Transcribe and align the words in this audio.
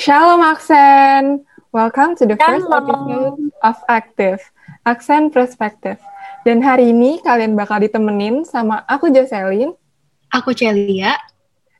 Shalom 0.00 0.40
Aksen, 0.40 1.44
welcome 1.76 2.16
to 2.16 2.24
the 2.24 2.32
first 2.40 2.64
episode 2.72 3.36
of 3.60 3.76
Active, 3.84 4.40
Aksen 4.88 5.28
Perspective. 5.28 6.00
Dan 6.48 6.64
hari 6.64 6.88
ini 6.88 7.20
kalian 7.20 7.52
bakal 7.52 7.84
ditemenin 7.84 8.48
sama 8.48 8.80
aku 8.88 9.12
Jocelyn, 9.12 9.76
aku 10.32 10.56
Celia, 10.56 11.20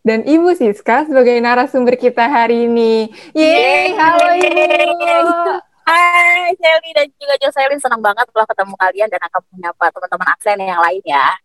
dan 0.05 0.21
Ibu 0.29 0.53
Siska 0.53 1.09
sebagai 1.09 1.41
narasumber 1.41 1.97
kita 1.97 2.29
hari 2.29 2.69
ini. 2.69 3.09
Yeay, 3.33 3.97
halo 3.97 4.37
Ibu. 4.37 5.57
Hai 5.89 6.53
Shelly 6.61 6.93
dan 6.93 7.09
juga 7.17 7.41
Jocelyn, 7.41 7.81
senang 7.81 8.05
banget 8.05 8.29
telah 8.29 8.45
ketemu 8.45 8.77
kalian 8.77 9.09
dan 9.09 9.21
akan 9.33 9.41
menyapa 9.49 9.85
teman-teman 9.97 10.29
Aksen 10.37 10.61
yang 10.61 10.81
lain 10.85 11.05
ya. 11.09 11.41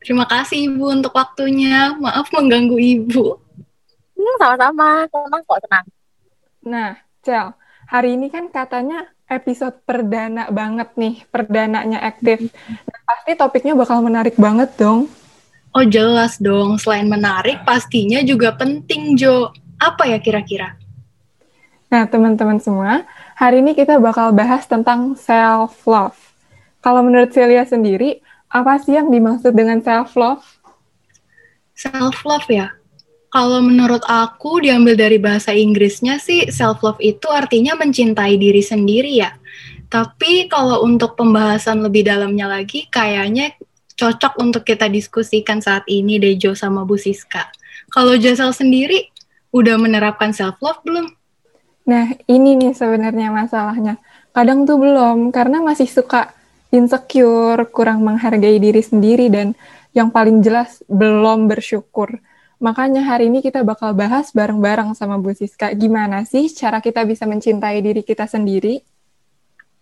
Terima 0.00 0.24
kasih 0.24 0.72
Ibu 0.72 0.88
untuk 0.88 1.12
waktunya, 1.12 1.92
maaf 2.00 2.32
mengganggu 2.32 2.80
Ibu. 2.80 3.52
Hmm, 4.22 4.36
sama-sama, 4.38 5.02
senang 5.10 5.42
kok, 5.42 5.58
senang. 5.66 5.86
Nah, 6.62 6.90
Cel, 7.26 7.58
hari 7.90 8.14
ini 8.14 8.30
kan 8.30 8.46
katanya 8.54 9.10
episode 9.26 9.82
perdana 9.82 10.46
banget 10.46 10.94
nih, 10.94 11.26
perdananya 11.26 11.98
aktif. 12.06 12.54
Dan 12.70 13.00
pasti 13.02 13.34
topiknya 13.34 13.74
bakal 13.74 13.98
menarik 13.98 14.38
banget 14.38 14.78
dong. 14.78 15.10
Oh 15.74 15.82
jelas 15.82 16.38
dong, 16.38 16.78
selain 16.78 17.10
menarik, 17.10 17.66
pastinya 17.66 18.22
juga 18.22 18.54
penting, 18.54 19.18
Jo. 19.18 19.50
Apa 19.82 20.06
ya 20.06 20.22
kira-kira? 20.22 20.78
Nah, 21.90 22.06
teman-teman 22.06 22.62
semua, 22.62 23.02
hari 23.34 23.58
ini 23.58 23.74
kita 23.74 23.98
bakal 23.98 24.30
bahas 24.30 24.70
tentang 24.70 25.18
self-love. 25.18 26.14
Kalau 26.78 27.02
menurut 27.02 27.34
Celia 27.34 27.66
sendiri, 27.66 28.22
apa 28.46 28.78
sih 28.78 28.94
yang 28.94 29.10
dimaksud 29.10 29.50
dengan 29.50 29.82
self-love? 29.82 30.46
Self-love 31.74 32.46
ya? 32.46 32.70
Kalau 33.32 33.64
menurut 33.64 34.04
aku 34.04 34.60
diambil 34.60 34.92
dari 34.92 35.16
bahasa 35.16 35.56
Inggrisnya 35.56 36.20
sih 36.20 36.52
self 36.52 36.84
love 36.84 37.00
itu 37.00 37.32
artinya 37.32 37.72
mencintai 37.80 38.36
diri 38.36 38.60
sendiri 38.60 39.24
ya. 39.24 39.32
Tapi 39.88 40.52
kalau 40.52 40.84
untuk 40.84 41.16
pembahasan 41.16 41.80
lebih 41.80 42.04
dalamnya 42.04 42.44
lagi 42.44 42.92
kayaknya 42.92 43.56
cocok 43.96 44.36
untuk 44.36 44.68
kita 44.68 44.84
diskusikan 44.92 45.64
saat 45.64 45.88
ini 45.88 46.20
Dejo 46.20 46.52
sama 46.52 46.84
Bu 46.84 47.00
Siska. 47.00 47.48
Kalau 47.88 48.20
Josel 48.20 48.52
sendiri 48.52 49.08
udah 49.48 49.80
menerapkan 49.80 50.36
self 50.36 50.60
love 50.60 50.84
belum? 50.84 51.08
Nah, 51.88 52.12
ini 52.28 52.52
nih 52.60 52.76
sebenarnya 52.76 53.32
masalahnya. 53.32 53.96
Kadang 54.36 54.68
tuh 54.68 54.76
belum 54.76 55.32
karena 55.32 55.64
masih 55.64 55.88
suka 55.88 56.36
insecure, 56.68 57.64
kurang 57.72 58.04
menghargai 58.04 58.60
diri 58.60 58.84
sendiri 58.84 59.32
dan 59.32 59.56
yang 59.96 60.12
paling 60.12 60.44
jelas 60.44 60.84
belum 60.88 61.48
bersyukur 61.48 62.20
Makanya 62.62 63.02
hari 63.02 63.26
ini 63.26 63.42
kita 63.42 63.66
bakal 63.66 63.90
bahas 63.90 64.30
bareng-bareng 64.30 64.94
sama 64.94 65.18
Bu 65.18 65.34
Siska, 65.34 65.74
gimana 65.74 66.22
sih 66.22 66.46
cara 66.46 66.78
kita 66.78 67.02
bisa 67.02 67.26
mencintai 67.26 67.82
diri 67.82 68.06
kita 68.06 68.30
sendiri? 68.30 68.78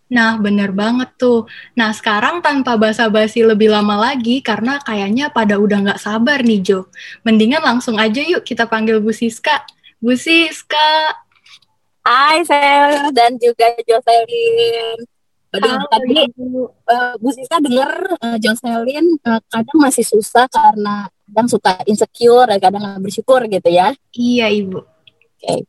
Nah, 0.09 0.41
bener 0.41 0.73
banget 0.73 1.13
tuh. 1.13 1.45
Nah, 1.77 1.93
sekarang 1.93 2.41
tanpa 2.41 2.75
basa-basi 2.81 3.45
lebih 3.45 3.69
lama 3.69 4.01
lagi, 4.01 4.41
karena 4.41 4.81
kayaknya 4.81 5.29
pada 5.29 5.61
udah 5.61 5.77
nggak 5.87 6.01
sabar 6.01 6.41
nih, 6.41 6.59
Jo. 6.65 6.89
Mendingan 7.21 7.61
langsung 7.61 8.01
aja 8.01 8.19
yuk 8.19 8.41
kita 8.41 8.65
panggil 8.65 8.97
Bu 8.97 9.13
Siska. 9.13 9.61
Bu 10.01 10.17
Siska. 10.17 11.13
Hai, 12.01 12.41
Sel, 12.41 13.13
dan 13.13 13.37
juga 13.37 13.77
Jocelyn. 13.85 15.05
Halo, 15.53 15.85
tadi 15.85 16.15
uh, 16.33 17.13
Bu 17.21 17.29
Siska 17.29 17.61
dengar 17.61 18.17
uh, 18.25 18.41
Jocelyn 18.41 19.05
uh, 19.21 19.37
kadang 19.53 19.77
masih 19.79 20.01
susah 20.01 20.49
karena 20.49 21.13
kadang 21.31 21.47
suka 21.47 21.71
insecure 21.87 22.43
dan 22.51 22.59
kadang 22.59 22.83
nggak 22.83 23.01
bersyukur 23.07 23.39
gitu 23.47 23.69
ya. 23.71 23.95
Iya 24.11 24.51
ibu. 24.51 24.83
Oke. 24.83 25.39
Okay. 25.39 25.59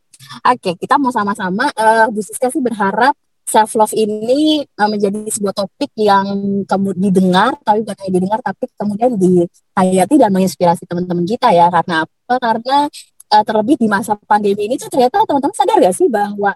oke 0.43 0.59
okay, 0.59 0.75
kita 0.75 0.99
mau 0.99 1.15
sama-sama 1.15 1.71
uh, 1.79 2.11
Bu 2.11 2.19
Siska 2.19 2.51
sih 2.51 2.59
berharap 2.59 3.15
self 3.47 3.79
love 3.79 3.95
ini 3.95 4.67
uh, 4.67 4.89
menjadi 4.91 5.23
sebuah 5.31 5.55
topik 5.55 5.95
yang 5.95 6.27
kamu 6.67 6.99
didengar 6.99 7.55
tapi 7.63 7.87
bukan 7.87 7.97
hanya 8.03 8.13
didengar 8.19 8.41
tapi 8.43 8.65
kemudian 8.75 9.11
dihayati 9.19 10.15
dan 10.19 10.31
menginspirasi 10.34 10.83
teman-teman 10.91 11.22
kita 11.22 11.55
ya. 11.55 11.71
Karena 11.71 12.03
apa? 12.03 12.34
Karena 12.43 12.77
uh, 13.33 13.43
terlebih 13.47 13.77
di 13.78 13.87
masa 13.87 14.19
pandemi 14.27 14.67
ini 14.67 14.75
tuh 14.75 14.91
ternyata 14.91 15.22
teman-teman 15.22 15.55
sadar 15.55 15.78
gak 15.78 15.95
sih 15.95 16.11
bahwa 16.11 16.53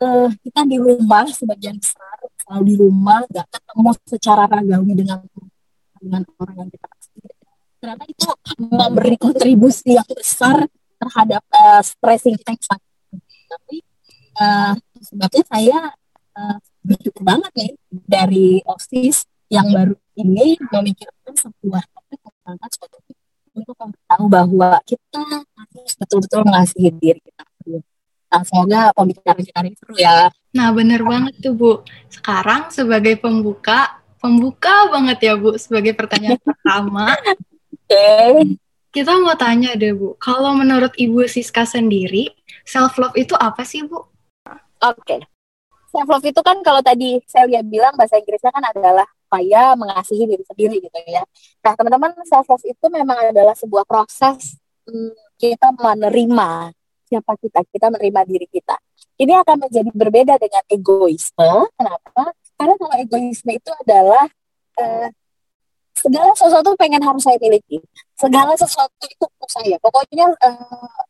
uh, 0.00 0.28
kita 0.40 0.60
di 0.64 0.76
rumah 0.80 1.28
sebagian 1.28 1.76
besar 1.76 2.16
selalu 2.40 2.62
di 2.66 2.74
rumah 2.80 3.20
gak 3.28 3.46
ketemu 3.52 3.90
secara 4.08 4.42
ragawi 4.48 4.92
dengan 4.96 5.20
dengan 6.00 6.22
orang 6.40 6.56
yang 6.66 6.70
kita 6.72 6.88
ternyata 7.80 8.04
itu 8.04 8.28
memberi 8.60 9.16
kontribusi 9.16 9.96
yang 9.96 10.06
besar 10.12 10.68
terhadap 11.00 11.42
uh, 11.48 11.80
stressing 11.80 12.36
sangat 12.44 12.78
tapi 13.48 13.80
uh, 14.36 14.76
sebabnya 15.00 15.42
saya 15.48 15.78
uh, 16.36 16.56
bersyukur 16.84 17.24
banget 17.24 17.52
nih 17.56 17.72
dari 17.88 18.48
OSIS 18.68 19.24
yang 19.48 19.66
baru 19.72 19.96
ini 20.20 20.60
memikirkan 20.60 21.32
sebuah 21.34 21.82
topik 21.88 22.20
tentang 22.20 22.70
suatu 22.70 22.98
untuk 23.50 23.74
tahu 24.06 24.24
bahwa 24.30 24.78
kita 24.86 25.24
harus 25.34 25.92
betul-betul 25.98 26.46
mengasihi 26.46 26.92
diri 26.94 27.20
kita 27.24 27.42
Nah, 28.30 28.46
semoga 28.46 28.94
pembicaraan 28.94 29.42
kita 29.42 29.58
ini 29.66 29.74
seru 29.74 29.94
ya. 29.98 30.30
Nah, 30.54 30.70
benar 30.70 31.02
banget 31.02 31.34
tuh, 31.42 31.50
Bu. 31.50 31.82
Sekarang 32.06 32.70
sebagai 32.70 33.18
pembuka, 33.18 33.98
pembuka 34.22 34.86
banget 34.86 35.18
ya, 35.18 35.34
Bu, 35.34 35.58
sebagai 35.58 35.98
pertanyaan 35.98 36.38
pertama 36.38 37.10
okay. 37.90 38.54
kita 38.94 39.18
mau 39.18 39.34
tanya 39.34 39.74
deh 39.74 39.90
Bu, 39.90 40.14
kalau 40.22 40.54
menurut 40.54 40.94
Ibu 40.94 41.26
Siska 41.26 41.66
sendiri, 41.66 42.30
self 42.62 42.94
love 43.02 43.18
itu 43.18 43.34
apa 43.34 43.66
sih 43.66 43.82
Bu? 43.82 43.98
Oke, 43.98 44.06
okay. 44.80 45.20
self 45.90 46.06
love 46.06 46.24
itu 46.24 46.40
kan 46.40 46.62
kalau 46.62 46.78
tadi 46.80 47.18
saya 47.26 47.50
lihat 47.50 47.66
bilang 47.66 47.98
bahasa 47.98 48.22
Inggrisnya 48.22 48.54
kan 48.54 48.64
adalah 48.64 49.06
supaya 49.30 49.78
mengasihi 49.78 50.26
diri 50.26 50.42
sendiri 50.42 50.76
gitu 50.82 50.98
ya. 51.06 51.22
Nah 51.62 51.72
teman-teman 51.78 52.10
self 52.26 52.50
love 52.50 52.66
itu 52.66 52.86
memang 52.90 53.30
adalah 53.30 53.54
sebuah 53.54 53.86
proses 53.86 54.58
hmm, 54.90 55.14
kita 55.38 55.70
menerima 55.74 56.74
siapa 57.10 57.34
kita, 57.38 57.66
kita 57.66 57.90
menerima 57.90 58.20
diri 58.26 58.46
kita. 58.46 58.78
Ini 59.18 59.38
akan 59.42 59.66
menjadi 59.66 59.90
berbeda 59.92 60.34
dengan 60.38 60.62
egoisme. 60.70 61.68
Kenapa? 61.74 62.34
Karena 62.58 62.74
kalau 62.78 62.94
egoisme 62.98 63.50
itu 63.54 63.70
adalah 63.86 64.26
uh, 64.78 65.08
segala 65.96 66.32
sesuatu 66.36 66.72
pengen 66.78 67.02
harus 67.02 67.22
saya 67.24 67.36
miliki. 67.40 67.82
Segala 68.16 68.56
sesuatu 68.56 69.04
itu 69.04 69.24
untuk 69.24 69.50
saya. 69.50 69.76
Pokoknya 69.80 70.30
uh, 70.32 71.00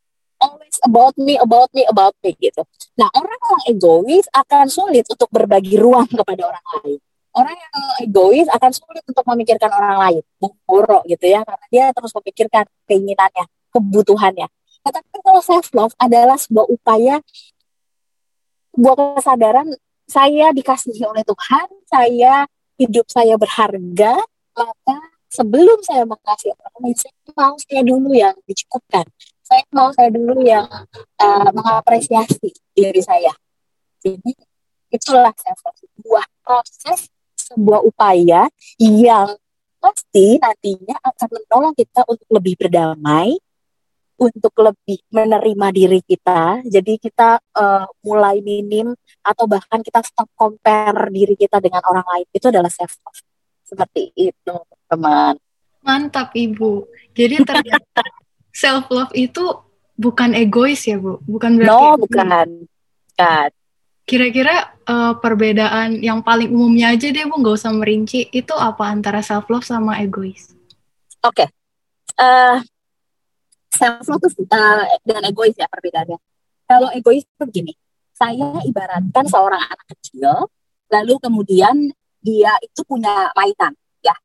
always 0.41 0.77
about 0.83 1.15
me 1.15 1.37
about 1.37 1.69
me 1.71 1.85
about 1.87 2.15
me 2.25 2.33
gitu. 2.41 2.65
Nah 2.97 3.07
orang 3.13 3.39
yang 3.39 3.61
egois 3.77 4.25
akan 4.33 4.65
sulit 4.67 5.05
untuk 5.07 5.29
berbagi 5.29 5.77
ruang 5.77 6.09
kepada 6.09 6.49
orang 6.51 6.65
lain. 6.79 6.99
Orang 7.31 7.55
yang 7.55 7.75
egois 8.03 8.47
akan 8.51 8.71
sulit 8.75 9.03
untuk 9.07 9.23
memikirkan 9.23 9.71
orang 9.71 9.97
lain. 10.09 10.23
Boro 10.67 11.05
gitu 11.07 11.25
ya. 11.29 11.45
Karena 11.47 11.65
dia 11.71 11.85
terus 11.95 12.11
memikirkan 12.11 12.65
keinginannya 12.89 13.45
kebutuhannya. 13.71 14.47
Tetapi 14.81 15.17
kalau 15.23 15.39
self 15.39 15.71
love 15.71 15.93
adalah 16.01 16.35
sebuah 16.35 16.67
upaya 16.67 17.21
sebuah 18.75 18.95
kesadaran 19.19 19.67
saya 20.07 20.51
dikasihi 20.51 21.03
oleh 21.07 21.23
Tuhan 21.23 21.67
saya 21.87 22.47
hidup 22.79 23.07
saya 23.07 23.35
berharga 23.39 24.19
maka 24.55 24.97
sebelum 25.31 25.79
saya 25.83 26.03
mengasihi 26.03 26.51
orang 26.55 26.75
lain 26.83 26.97
saya 26.97 27.13
mau 27.35 27.55
saya 27.55 27.81
dulu 27.87 28.09
yang 28.11 28.35
dicukupkan 28.45 29.05
saya 29.41 29.63
mau 29.71 29.89
saya 29.95 30.09
dulu 30.11 30.43
yang 30.43 30.67
uh, 31.19 31.49
mengapresiasi 31.55 32.51
diri 32.75 33.01
saya 33.03 33.31
jadi 34.03 34.31
itulah 34.91 35.31
saya 35.39 35.55
sebuah 35.55 36.25
proses 36.43 37.07
sebuah 37.35 37.83
upaya 37.83 38.47
yang 38.79 39.35
pasti 39.81 40.37
nantinya 40.37 40.95
akan 41.01 41.27
menolong 41.31 41.73
kita 41.73 42.05
untuk 42.05 42.27
lebih 42.29 42.53
berdamai 42.59 43.35
untuk 44.21 44.53
lebih 44.61 45.01
menerima 45.09 45.67
diri 45.73 45.99
kita. 46.05 46.61
Jadi 46.61 47.01
kita 47.01 47.41
uh, 47.57 47.89
mulai 48.05 48.37
minim 48.45 48.93
atau 49.25 49.49
bahkan 49.49 49.81
kita 49.81 50.05
stop 50.05 50.29
compare 50.37 51.09
diri 51.09 51.33
kita 51.33 51.57
dengan 51.57 51.81
orang 51.89 52.05
lain. 52.05 52.27
Itu 52.29 52.53
adalah 52.53 52.69
self 52.69 53.01
love 53.01 53.30
seperti 53.71 54.11
itu 54.19 54.55
teman. 54.91 55.39
Mantap 55.81 56.35
ibu. 56.35 56.91
Jadi 57.15 57.39
ternyata 57.47 58.03
self 58.51 58.91
love 58.91 59.15
itu 59.15 59.47
bukan 59.95 60.35
egois 60.35 60.83
ya 60.83 60.99
bu? 60.99 61.23
Bukan 61.23 61.55
berarti 61.55 61.71
no 61.71 61.95
bukan. 61.95 62.47
Bukan. 62.67 63.49
Kira-kira 64.03 64.75
uh, 64.83 65.15
perbedaan 65.23 66.03
yang 66.03 66.19
paling 66.19 66.51
umumnya 66.51 66.91
aja 66.91 67.07
deh 67.07 67.23
bu. 67.23 67.39
Nggak 67.39 67.55
usah 67.63 67.71
merinci. 67.71 68.27
Itu 68.35 68.53
apa 68.59 68.91
antara 68.91 69.23
self 69.23 69.47
love 69.47 69.63
sama 69.63 70.03
egois? 70.03 70.51
Oke. 71.23 71.47
Okay. 71.47 71.47
uh, 72.19 72.59
eh, 72.59 72.67
self 73.71 74.03
love 74.11 74.27
itu 74.27 74.43
uh, 74.51 74.83
dan 75.07 75.23
egois 75.23 75.55
ya 75.55 75.71
perbedaannya. 75.71 76.19
Kalau 76.67 76.91
egois 76.91 77.23
itu 77.23 77.43
begini. 77.47 77.73
Saya 78.11 78.61
ibaratkan 78.69 79.25
seorang 79.25 79.65
anak 79.65 79.87
kecil 79.97 80.45
lalu 80.91 81.17
kemudian 81.23 81.89
dia 82.21 82.53
itu 82.61 82.81
punya 82.85 83.29
mainan 83.33 83.73
ya. 84.05 84.15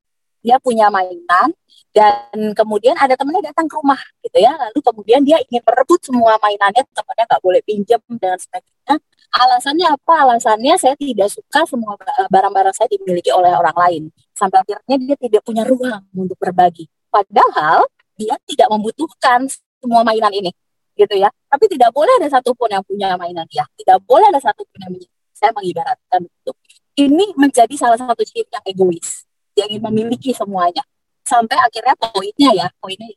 Dia 0.44 0.56
punya 0.62 0.86
mainan 0.92 1.50
dan 1.96 2.52
kemudian 2.52 2.92
ada 3.00 3.16
temennya 3.16 3.50
datang 3.50 3.66
ke 3.66 3.74
rumah 3.76 3.98
gitu 4.20 4.38
ya. 4.38 4.52
Lalu 4.54 4.78
kemudian 4.84 5.20
dia 5.24 5.40
ingin 5.48 5.64
merebut 5.64 6.00
semua 6.04 6.36
mainannya 6.38 6.84
temannya 6.92 7.24
nggak 7.24 7.42
boleh 7.42 7.60
pinjam 7.64 8.00
dan 8.20 8.36
sebagainya. 8.36 9.00
Alasannya 9.32 9.86
apa? 9.90 10.14
Alasannya 10.28 10.74
saya 10.78 10.94
tidak 10.96 11.32
suka 11.32 11.66
semua 11.66 11.96
barang-barang 12.30 12.74
saya 12.76 12.88
dimiliki 12.92 13.32
oleh 13.32 13.52
orang 13.52 13.74
lain. 13.74 14.02
Sampai 14.36 14.62
akhirnya 14.62 14.96
dia 15.02 15.16
tidak 15.16 15.42
punya 15.42 15.64
ruang 15.64 16.04
untuk 16.14 16.36
berbagi. 16.36 16.86
Padahal 17.08 17.88
dia 18.16 18.36
tidak 18.48 18.68
membutuhkan 18.72 19.48
semua 19.80 20.04
mainan 20.04 20.32
ini 20.32 20.52
gitu 20.96 21.14
ya. 21.16 21.28
Tapi 21.48 21.64
tidak 21.68 21.92
boleh 21.92 22.12
ada 22.20 22.28
satupun 22.32 22.68
yang 22.72 22.84
punya 22.84 23.16
mainan 23.20 23.44
dia. 23.48 23.64
Tidak 23.76 24.00
boleh 24.04 24.28
ada 24.32 24.40
satupun 24.40 24.78
yang 24.84 24.92
punya. 24.96 25.08
Saya 25.36 25.52
mengibaratkan 25.52 26.24
itu 26.24 26.52
ini 26.96 27.36
menjadi 27.36 27.74
salah 27.76 28.00
satu 28.00 28.24
ciri 28.24 28.48
yang 28.48 28.64
egois 28.64 29.26
dia 29.56 29.64
ingin 29.72 29.80
memiliki 29.88 30.36
semuanya. 30.36 30.84
Sampai 31.26 31.56
akhirnya 31.58 31.96
poinnya 31.98 32.50
ya 32.52 32.66
poinnya 32.78 33.08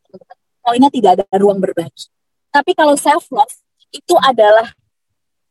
poinnya 0.64 0.90
tidak 0.90 1.12
ada 1.20 1.26
ruang 1.36 1.60
berbagi. 1.60 2.08
Tapi 2.50 2.72
kalau 2.74 2.96
self 2.96 3.28
love 3.30 3.52
itu 3.92 4.16
adalah 4.24 4.72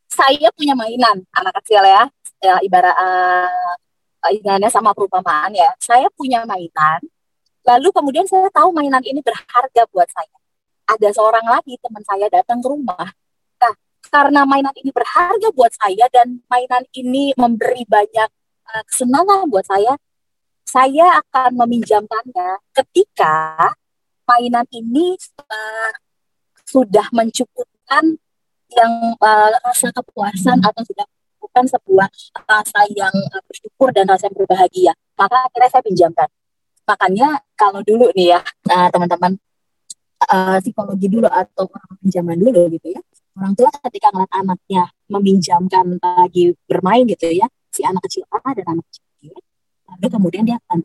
saya 0.08 0.48
punya 0.56 0.72
mainan 0.72 1.22
anak 1.36 1.60
kecil 1.62 1.84
ya, 1.84 2.08
ya 2.40 2.56
ibarat 2.64 2.96
uh, 2.96 4.72
sama 4.72 4.96
perumpamaan 4.96 5.52
ya. 5.54 5.70
Saya 5.78 6.08
punya 6.16 6.42
mainan 6.48 7.04
lalu 7.68 7.92
kemudian 7.92 8.24
saya 8.24 8.48
tahu 8.48 8.72
mainan 8.72 9.04
ini 9.04 9.20
berharga 9.20 9.84
buat 9.92 10.08
saya. 10.08 10.38
Ada 10.88 11.12
seorang 11.12 11.44
lagi 11.44 11.76
teman 11.84 12.00
saya 12.08 12.32
datang 12.32 12.64
ke 12.64 12.68
rumah. 12.72 13.12
Nah 13.60 13.74
karena 14.08 14.42
mainan 14.48 14.74
ini 14.80 14.90
berharga 14.90 15.48
buat 15.52 15.72
saya 15.76 16.08
dan 16.08 16.40
mainan 16.48 16.84
ini 16.96 17.36
memberi 17.36 17.84
banyak 17.84 18.30
uh, 18.68 18.82
kesenangan 18.88 19.48
buat 19.48 19.64
saya 19.68 19.94
saya 20.68 21.24
akan 21.24 21.56
meminjamkannya 21.64 22.60
ketika 22.76 23.56
mainan 24.28 24.68
ini 24.68 25.16
uh, 25.40 25.92
sudah 26.68 27.08
mencukupkan 27.16 28.20
yang 28.68 28.92
uh, 29.16 29.48
rasa 29.64 29.88
kepuasan 29.88 30.60
atau 30.60 30.84
sudah 30.84 31.08
bukan 31.40 31.64
sebuah 31.64 32.08
rasa 32.44 32.84
yang 32.92 33.14
uh, 33.32 33.42
bersyukur 33.48 33.88
dan 33.96 34.04
rasa 34.04 34.28
yang 34.28 34.36
berbahagia. 34.36 34.92
Maka 35.16 35.48
akhirnya 35.48 35.70
saya 35.72 35.84
pinjamkan. 35.88 36.28
Makanya 36.84 37.40
kalau 37.56 37.80
dulu 37.80 38.12
nih 38.12 38.36
ya 38.36 38.40
teman-teman 38.92 39.40
uh, 40.28 40.56
psikologi 40.60 41.08
dulu 41.08 41.28
atau 41.28 41.68
pinjaman 42.04 42.36
dulu 42.36 42.68
gitu 42.76 42.96
ya 42.96 43.00
orang 43.38 43.54
tua 43.54 43.70
ketika 43.86 44.10
ngeliat 44.10 44.32
anaknya 44.34 44.82
meminjamkan 45.06 45.86
lagi 46.02 46.58
bermain 46.66 47.06
gitu 47.06 47.30
ya 47.30 47.46
si 47.70 47.86
anak 47.86 48.02
kecil 48.10 48.26
A 48.34 48.50
dan 48.52 48.66
anak 48.76 48.84
kecil 48.90 49.38
lalu 49.88 50.06
kemudian 50.10 50.42
dia 50.44 50.58
akan 50.66 50.82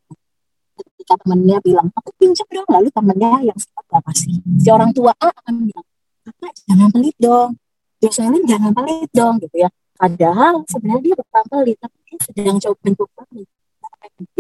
ketika 0.74 1.14
temannya 1.26 1.58
bilang 1.66 1.88
aku 1.98 2.10
pinjam 2.22 2.48
dong 2.48 2.70
lalu 2.70 2.88
temannya 2.94 3.50
yang 3.50 3.58
sempat 3.58 3.86
kasih 4.06 4.38
si 4.62 4.68
orang 4.70 4.94
tua 4.94 5.12
A 5.18 5.30
akan 5.34 5.68
bilang 5.68 5.86
apa 6.24 6.48
jangan 6.70 6.90
pelit 6.94 7.18
dong 7.20 7.58
Jocelyn 8.04 8.44
jangan 8.44 8.76
pelit 8.76 9.08
dong 9.16 9.40
gitu 9.40 9.64
ya. 9.64 9.72
Padahal 9.96 10.68
sebenarnya 10.68 11.04
dia 11.08 11.16
bukan 11.16 11.44
pelit 11.48 11.78
tapi 11.80 11.98
dia 12.04 12.18
sedang 12.20 12.58
coba 12.60 12.80
mencoba 12.84 13.22
di 13.32 13.44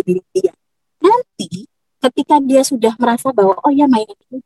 diri 0.03 0.21
dia. 0.35 0.53
Nanti 0.99 1.63
ketika 2.03 2.35
dia 2.43 2.61
sudah 2.67 2.91
merasa 2.99 3.31
bahwa 3.31 3.55
oh 3.63 3.71
ya 3.71 3.87
main 3.87 4.03
ini 4.03 4.43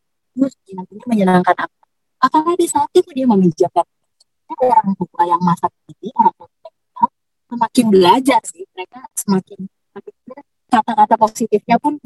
nantinya 0.78 1.06
menyenangkan 1.10 1.58
aku 1.66 1.76
akan 2.18 2.42
ada 2.54 2.66
saat 2.66 2.90
itu 2.98 3.10
dia 3.14 3.28
meminjamkan 3.30 3.86
orang 4.58 4.96
tua 4.96 5.24
yang 5.28 5.42
masa 5.44 5.68
ini 5.92 6.10
orang 6.18 6.34
tua 6.34 6.50
semakin 7.48 7.86
belajar 7.90 8.42
sih. 8.44 8.64
Mereka 8.76 9.00
semakin 9.16 9.60
kata-kata 10.68 11.16
positifnya 11.16 11.80
pun 11.80 11.98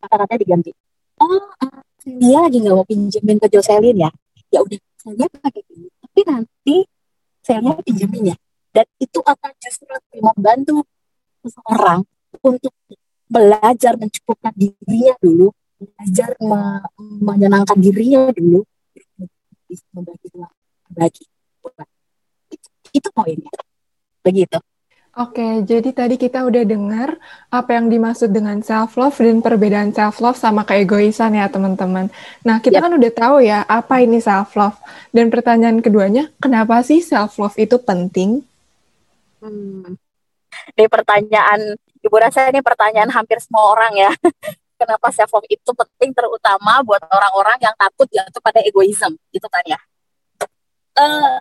kata-kata 0.00 0.34
diganti. 0.40 0.72
Oh 1.20 1.38
uh, 1.62 1.80
dia 2.02 2.38
lagi 2.42 2.58
nggak 2.58 2.74
mau 2.74 2.86
pinjemin 2.88 3.38
ke 3.38 3.46
Jocelyn 3.52 4.08
ya? 4.08 4.10
Ya 4.50 4.58
udah 4.64 4.78
saya 4.98 5.26
pakai 5.28 5.62
ini. 5.70 5.88
Tapi 6.00 6.20
nanti 6.26 6.76
saya 7.44 7.60
pinjemin 7.84 8.32
ya. 8.32 8.36
Dan 8.72 8.86
itu 8.96 9.20
akan 9.20 9.52
justru 9.60 9.86
lebih 9.86 10.20
membantu 10.24 10.76
seseorang 11.44 12.00
untuk 12.40 12.72
belajar 13.28 14.00
mencukupkan 14.00 14.56
dirinya 14.56 15.14
dulu. 15.20 15.52
Belajar 15.82 16.30
me 16.38 16.78
menyenangkan 17.22 17.74
dirinya 17.74 18.30
dulu 18.30 18.62
bisa 19.72 19.88
membagi 19.96 20.28
bagi 20.92 21.24
itu, 22.52 22.68
itu 22.92 23.08
poinnya 23.16 23.48
begitu 24.20 24.60
Oke, 25.12 25.60
jadi 25.68 25.92
tadi 25.92 26.16
kita 26.16 26.40
udah 26.40 26.64
dengar 26.64 27.20
apa 27.52 27.76
yang 27.76 27.92
dimaksud 27.92 28.32
dengan 28.32 28.64
self 28.64 28.96
love 28.96 29.12
dan 29.20 29.44
perbedaan 29.44 29.92
self 29.92 30.24
love 30.24 30.40
sama 30.40 30.64
keegoisan 30.64 31.36
ya 31.36 31.52
teman-teman. 31.52 32.08
Nah, 32.40 32.64
kita 32.64 32.80
yep. 32.80 32.84
kan 32.88 32.92
udah 32.96 33.12
tahu 33.12 33.36
ya 33.44 33.60
apa 33.68 34.00
ini 34.00 34.24
self 34.24 34.56
love. 34.56 34.80
Dan 35.12 35.28
pertanyaan 35.28 35.84
keduanya, 35.84 36.32
kenapa 36.40 36.80
sih 36.80 37.04
self 37.04 37.36
love 37.36 37.52
itu 37.60 37.76
penting? 37.76 38.40
Hmm. 39.44 40.00
Ini 40.80 40.88
pertanyaan, 40.88 41.76
Ibu 42.00 42.16
rasa 42.16 42.48
ini 42.48 42.64
pertanyaan 42.64 43.12
hampir 43.12 43.36
semua 43.36 43.68
orang 43.68 43.92
ya. 43.92 44.10
kenapa 44.82 45.14
self 45.14 45.30
love 45.30 45.46
itu 45.46 45.70
penting 45.70 46.10
terutama 46.10 46.82
buat 46.82 46.98
orang-orang 47.06 47.62
yang 47.62 47.74
takut 47.78 48.10
jatuh 48.10 48.42
pada 48.42 48.58
egoisme, 48.66 49.14
gitu 49.30 49.46
kan 49.46 49.62
ya. 49.62 49.78
Uh, 50.98 51.38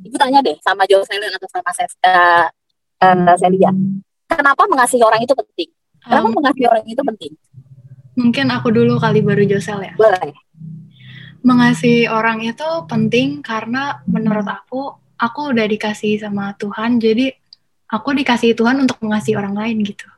Ibu 0.00 0.16
tanya 0.18 0.42
deh 0.42 0.56
sama 0.58 0.88
Jocelyn 0.90 1.30
atau 1.30 1.48
sama 1.52 1.70
saya, 1.70 1.86
uh, 2.02 2.48
uh, 3.04 3.36
Celia. 3.38 3.70
Kenapa 4.26 4.66
mengasihi 4.66 5.04
orang 5.06 5.22
itu 5.22 5.36
penting? 5.36 5.70
Kenapa 6.02 6.26
um, 6.28 6.34
mengasihi 6.34 6.66
orang 6.66 6.84
itu 6.84 7.02
penting? 7.04 7.32
Mungkin 8.18 8.46
aku 8.50 8.68
dulu 8.74 8.98
kali 8.98 9.22
baru 9.22 9.46
Josel 9.46 9.86
ya. 9.86 9.94
Boleh. 9.94 10.34
Mengasihi 11.46 12.10
orang 12.10 12.42
itu 12.42 12.66
penting 12.90 13.44
karena 13.44 14.02
menurut 14.10 14.48
aku, 14.48 14.96
aku 15.14 15.54
udah 15.54 15.66
dikasih 15.68 16.18
sama 16.18 16.56
Tuhan, 16.58 16.98
jadi 16.98 17.30
aku 17.86 18.16
dikasih 18.16 18.58
Tuhan 18.58 18.82
untuk 18.82 18.98
mengasihi 19.04 19.38
orang 19.38 19.54
lain 19.54 19.78
gitu. 19.84 20.08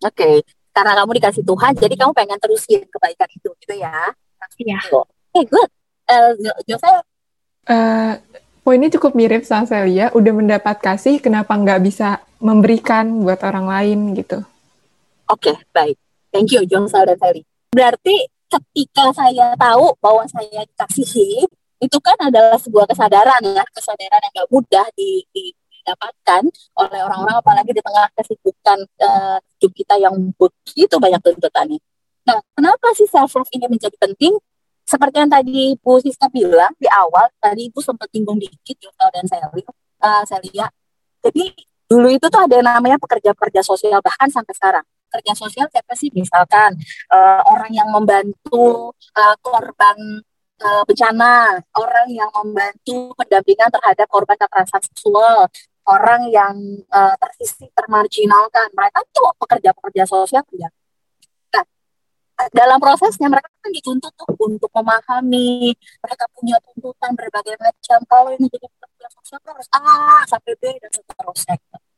Oke, 0.00 0.16
okay. 0.16 0.34
Karena 0.76 0.92
kamu 0.92 1.10
dikasih 1.16 1.42
Tuhan, 1.48 1.72
jadi 1.72 1.94
kamu 1.96 2.12
pengen 2.12 2.36
terusin 2.36 2.84
kebaikan 2.84 3.28
itu 3.32 3.48
gitu 3.64 3.74
ya? 3.80 4.12
Iya. 4.60 4.76
Oke, 4.92 5.08
okay, 5.32 5.44
good. 5.48 5.70
Uh, 6.04 6.32
Josel? 6.68 7.00
Uh, 7.64 8.20
poinnya 8.60 8.92
cukup 8.92 9.16
mirip 9.16 9.48
sama 9.48 9.64
Celia, 9.64 10.12
udah 10.12 10.32
mendapat 10.36 10.76
kasih, 10.84 11.16
kenapa 11.24 11.56
nggak 11.56 11.80
bisa 11.80 12.20
memberikan 12.36 13.24
buat 13.24 13.40
orang 13.40 13.66
lain 13.72 13.98
gitu. 14.12 14.44
Oke, 15.32 15.50
okay, 15.50 15.56
baik. 15.72 15.96
Thank 16.28 16.52
you, 16.52 16.68
Jongsal 16.68 17.08
dan 17.08 17.16
Sally. 17.16 17.42
Berarti 17.72 18.28
ketika 18.52 19.16
saya 19.16 19.56
tahu 19.56 19.96
bahwa 19.98 20.28
saya 20.28 20.62
dikasihi, 20.68 21.48
itu 21.80 21.98
kan 22.04 22.16
adalah 22.20 22.60
sebuah 22.60 22.84
kesadaran 22.84 23.40
ya, 23.42 23.64
kesadaran 23.72 24.20
yang 24.20 24.32
nggak 24.36 24.50
mudah 24.52 24.86
di, 24.92 25.24
didapatkan 25.86 26.42
oleh 26.82 27.00
orang-orang, 27.06 27.38
apalagi 27.38 27.70
di 27.70 27.78
tengah 27.78 28.10
kesibukan 28.18 28.78
uh, 29.06 29.38
hidup 29.62 29.72
kita 29.78 29.94
yang 30.02 30.18
begitu 30.34 30.98
banyak 30.98 31.22
tuntutannya. 31.22 31.78
Nah, 32.26 32.42
kenapa 32.58 32.90
sih 32.98 33.06
self-love 33.06 33.46
ini 33.54 33.70
menjadi 33.70 33.94
penting? 34.02 34.34
seperti 34.86 35.16
yang 35.18 35.30
tadi 35.30 35.74
Bu 35.82 35.98
Siska 35.98 36.30
bilang 36.30 36.70
di 36.78 36.86
awal, 36.86 37.26
tadi 37.42 37.66
Ibu 37.68 37.82
sempat 37.82 38.06
tinggung 38.14 38.38
dikit 38.38 38.78
Yusel 38.78 39.08
dan 39.10 39.26
saya 39.26 39.50
uh, 39.50 40.40
lihat. 40.46 40.70
Jadi 41.26 41.50
dulu 41.90 42.06
itu 42.14 42.26
tuh 42.30 42.40
ada 42.46 42.62
namanya 42.62 42.94
pekerja-pekerja 43.02 43.66
sosial 43.66 43.98
bahkan 43.98 44.30
sampai 44.30 44.54
sekarang. 44.54 44.86
Kerja 45.10 45.32
sosial 45.34 45.66
siapa 45.74 45.92
sih? 45.98 46.14
Misalkan 46.14 46.78
uh, 47.10 47.42
orang 47.50 47.74
yang 47.74 47.90
membantu 47.90 48.94
uh, 49.18 49.34
korban 49.42 50.22
uh, 50.62 50.82
bencana, 50.86 51.58
orang 51.74 52.06
yang 52.06 52.30
membantu 52.30 53.10
pendampingan 53.18 53.70
terhadap 53.74 54.06
korban 54.06 54.38
kekerasan 54.38 54.86
seksual, 54.86 55.50
orang 55.86 56.28
yang 56.30 56.54
uh, 56.90 57.14
tersisih, 57.18 57.70
termarginalkan. 57.74 58.68
Mereka 58.74 59.00
tuh 59.14 59.30
pekerja-pekerja 59.38 60.04
sosial 60.06 60.44
ya 60.54 60.70
dalam 62.52 62.76
prosesnya 62.76 63.32
mereka 63.32 63.48
kan 63.48 63.72
dituntut 63.72 64.12
tuh 64.12 64.28
untuk 64.44 64.68
memahami 64.76 65.72
mereka 66.04 66.24
punya 66.36 66.60
tuntutan 66.60 67.16
berbagai 67.16 67.56
macam. 67.56 67.98
Kalau 68.04 68.30
ini 68.36 68.46
jadi 68.52 68.66
pekerja 68.68 69.08
sosial 69.16 69.40
harus 69.48 69.68
A 69.72 70.20
sampai 70.28 70.52
B 70.60 70.76
dan 70.76 70.90
seterusnya. 70.92 71.56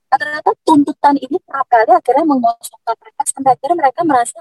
Nah, 0.09 0.17
ternyata 0.17 0.51
tuntutan 0.63 1.15
ini 1.19 1.37
kerap 1.43 1.67
kali 1.69 1.91
akhirnya 1.91 2.25
mengosongkan 2.25 2.97
mereka 2.97 3.23
sampai 3.29 3.51
akhirnya 3.59 3.77
mereka 3.77 4.01
merasa 4.07 4.39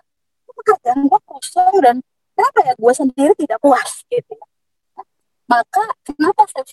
pekerjaan 0.47 1.01
gue 1.05 1.21
kosong 1.27 1.75
dan 1.83 1.95
kenapa 2.37 2.59
ya 2.63 2.73
gue 2.77 2.93
sendiri 2.93 3.33
tidak 3.35 3.59
puas? 3.59 4.05
Gitu 4.07 4.33
nah, 4.37 5.05
maka 5.49 5.83
kenapa 6.05 6.45
self 6.53 6.69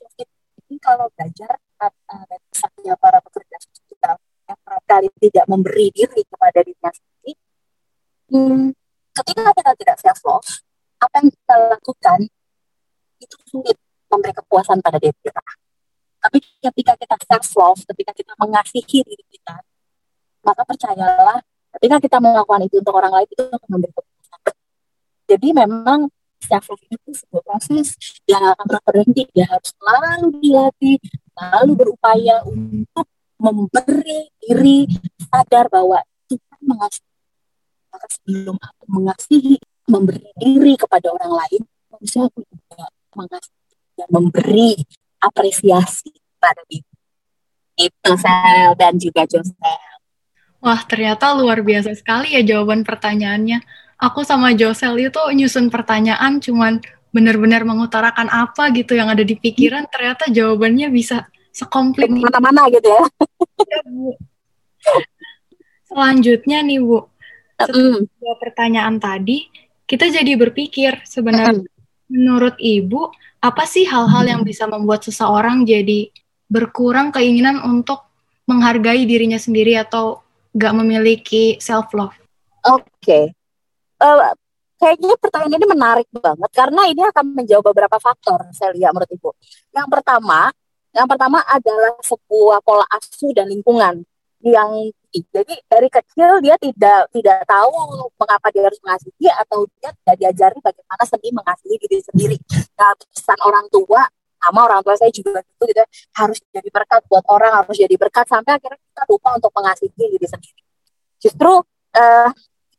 ini 0.69 0.77
kalau 0.79 1.09
belajar 1.17 1.59
uh, 1.91 2.25
dari 2.29 2.45
kisahnya 2.53 2.95
para 3.01 3.19
pekerja 3.21 3.57
sosial 3.61 4.17
yang 4.45 4.59
kerap 4.61 4.85
kali 4.85 5.09
tidak 5.21 5.45
memberi 5.49 5.87
diri 5.93 6.23
kepada 6.29 6.59
dirinya 6.61 6.91
sendiri 6.93 7.33
hmm, 8.33 8.67
ketika 9.17 9.51
kita 9.57 9.73
tidak 9.81 9.97
self 10.01 10.21
love 10.29 10.51
apa 11.01 11.15
yang 11.21 11.29
kita 11.33 11.55
lakukan 11.73 12.21
itu 13.21 13.37
sulit 13.49 13.77
memberi 14.09 14.33
kepuasan 14.37 14.79
pada 14.85 15.01
diri 15.01 15.17
kita. 15.25 15.43
Tapi 16.25 16.39
ketika 16.41 16.93
kita 16.97 17.17
self 17.25 17.49
love 17.57 17.81
ketika 17.85 18.13
kita 18.17 18.33
mengasihi 18.41 18.99
diri 19.05 19.25
kita 19.29 19.65
maka 20.45 20.63
percayalah 20.65 21.41
ketika 21.81 21.97
kita 22.01 22.17
melakukan 22.21 22.69
itu 22.69 22.77
untuk 22.81 22.95
orang 22.95 23.13
lain 23.13 23.29
itu 23.33 23.43
akan 23.49 23.69
memberi 23.69 23.93
kepuasan. 23.93 24.41
Jadi 25.25 25.49
memang 25.57 26.01
self 26.45 26.65
love 26.69 26.85
itu 26.85 27.11
sebuah 27.17 27.43
proses 27.49 27.97
yang 28.29 28.45
akan 28.45 28.67
berhenti. 28.85 29.25
Dia 29.33 29.49
harus 29.49 29.73
selalu 29.73 30.27
dilatih 30.45 30.97
selalu 31.35 31.73
berupaya 31.75 32.41
untuk 32.47 33.07
memberi 33.37 34.31
diri 34.41 34.87
sadar 35.29 35.67
bahwa 35.69 36.01
kita 36.31 36.55
mengasihi 36.63 37.13
maka 37.91 38.07
sebelum 38.11 38.57
aku 38.59 38.85
mengasihi 38.91 39.55
memberi 39.87 40.31
diri 40.39 40.75
kepada 40.79 41.13
orang 41.15 41.33
lain 41.45 41.63
harusnya 41.93 42.23
aku 42.31 42.41
juga 42.47 42.87
mengasihi 43.15 43.75
dan 43.95 44.09
memberi 44.11 44.71
apresiasi 45.23 46.11
pada 46.39 46.63
diri 46.67 46.87
itu 47.75 48.11
Sel 48.19 48.71
dan 48.79 48.95
juga 48.99 49.27
Josel 49.27 49.95
Wah, 50.65 50.81
ternyata 50.89 51.37
luar 51.37 51.61
biasa 51.61 51.93
sekali 51.93 52.33
ya 52.33 52.41
jawaban 52.41 52.89
pertanyaannya. 52.89 53.61
Aku 54.01 54.25
sama 54.25 54.57
Josel 54.57 54.97
itu 54.97 55.21
nyusun 55.21 55.69
pertanyaan 55.69 56.41
cuman 56.41 56.81
benar-benar 57.15 57.63
mengutarakan 57.63 58.27
apa 58.27 58.75
gitu 58.75 58.99
yang 58.99 59.07
ada 59.07 59.23
di 59.23 59.39
pikiran, 59.39 59.87
ternyata 59.87 60.27
jawabannya 60.27 60.91
bisa 60.91 61.31
sekomplit 61.55 62.11
mana-mana 62.11 62.67
gitu 62.75 62.91
ya. 62.91 63.07
ya 63.63 63.81
Bu. 63.87 64.19
Selanjutnya 65.87 66.59
nih 66.67 66.83
Bu, 66.83 67.07
setelah 67.55 68.37
pertanyaan 68.43 68.99
tadi, 68.99 69.47
kita 69.87 70.11
jadi 70.11 70.35
berpikir 70.35 71.07
sebenarnya 71.07 71.63
menurut 72.11 72.59
Ibu, 72.59 73.15
apa 73.45 73.65
sih 73.65 73.87
hal-hal 73.87 74.25
yang 74.27 74.43
bisa 74.43 74.67
membuat 74.67 75.07
seseorang 75.07 75.63
jadi 75.63 76.11
berkurang 76.51 77.15
keinginan 77.15 77.63
untuk 77.63 78.05
menghargai 78.45 79.09
dirinya 79.09 79.41
sendiri 79.41 79.79
atau 79.79 80.21
gak 80.53 80.75
memiliki 80.77 81.57
self 81.63 81.95
love? 81.97 82.17
Oke, 82.65 82.89
okay. 83.01 83.25
uh, 84.01 84.33
kayaknya 84.85 85.17
pertanyaan 85.17 85.57
ini 85.57 85.67
menarik 85.73 86.09
banget 86.13 86.51
karena 86.53 86.83
ini 86.93 87.01
akan 87.09 87.25
menjawab 87.33 87.65
beberapa 87.73 87.97
faktor 87.97 88.45
saya 88.53 88.77
lihat 88.77 88.93
menurut 88.93 89.09
ibu. 89.17 89.33
Yang 89.73 89.89
pertama, 89.89 90.53
yang 90.93 91.09
pertama 91.09 91.41
adalah 91.49 91.97
sebuah 92.05 92.61
pola 92.61 92.85
asuh 92.93 93.33
dan 93.33 93.49
lingkungan 93.49 94.05
yang 94.45 94.93
jadi 95.09 95.57
dari 95.73 95.89
kecil 95.89 96.45
dia 96.45 96.61
tidak 96.61 97.09
tidak 97.17 97.49
tahu 97.49 97.73
mengapa 98.21 98.47
dia 98.53 98.69
harus 98.69 98.77
mengasihi 98.85 99.33
atau 99.33 99.65
dia 99.81 99.89
tidak 99.97 100.17
diajari 100.21 100.59
bagaimana 100.61 101.05
seni 101.09 101.29
mengasihi 101.33 101.77
diri 101.81 101.99
sendiri. 102.05 102.37
Nah, 102.77 102.93
pesan 102.93 103.41
orang 103.41 103.65
tua 103.73 104.05
sama 104.45 104.61
orang 104.69 104.85
tua 104.85 104.93
saya 105.01 105.09
juga 105.09 105.41
gitu 105.41 105.65
gitu 105.65 105.81
harus 106.21 106.37
jadi 106.53 106.69
berkat 106.69 107.01
buat 107.09 107.25
orang 107.33 107.65
harus 107.65 107.81
jadi 107.81 107.97
berkat 107.97 108.29
sampai 108.29 108.61
akhirnya 108.61 108.77
kita 108.77 109.03
lupa 109.09 109.29
untuk 109.41 109.49
mengasihi 109.57 109.97
diri 109.97 110.29
sendiri 110.29 110.61
justru 111.17 111.65
uh, 111.97 112.29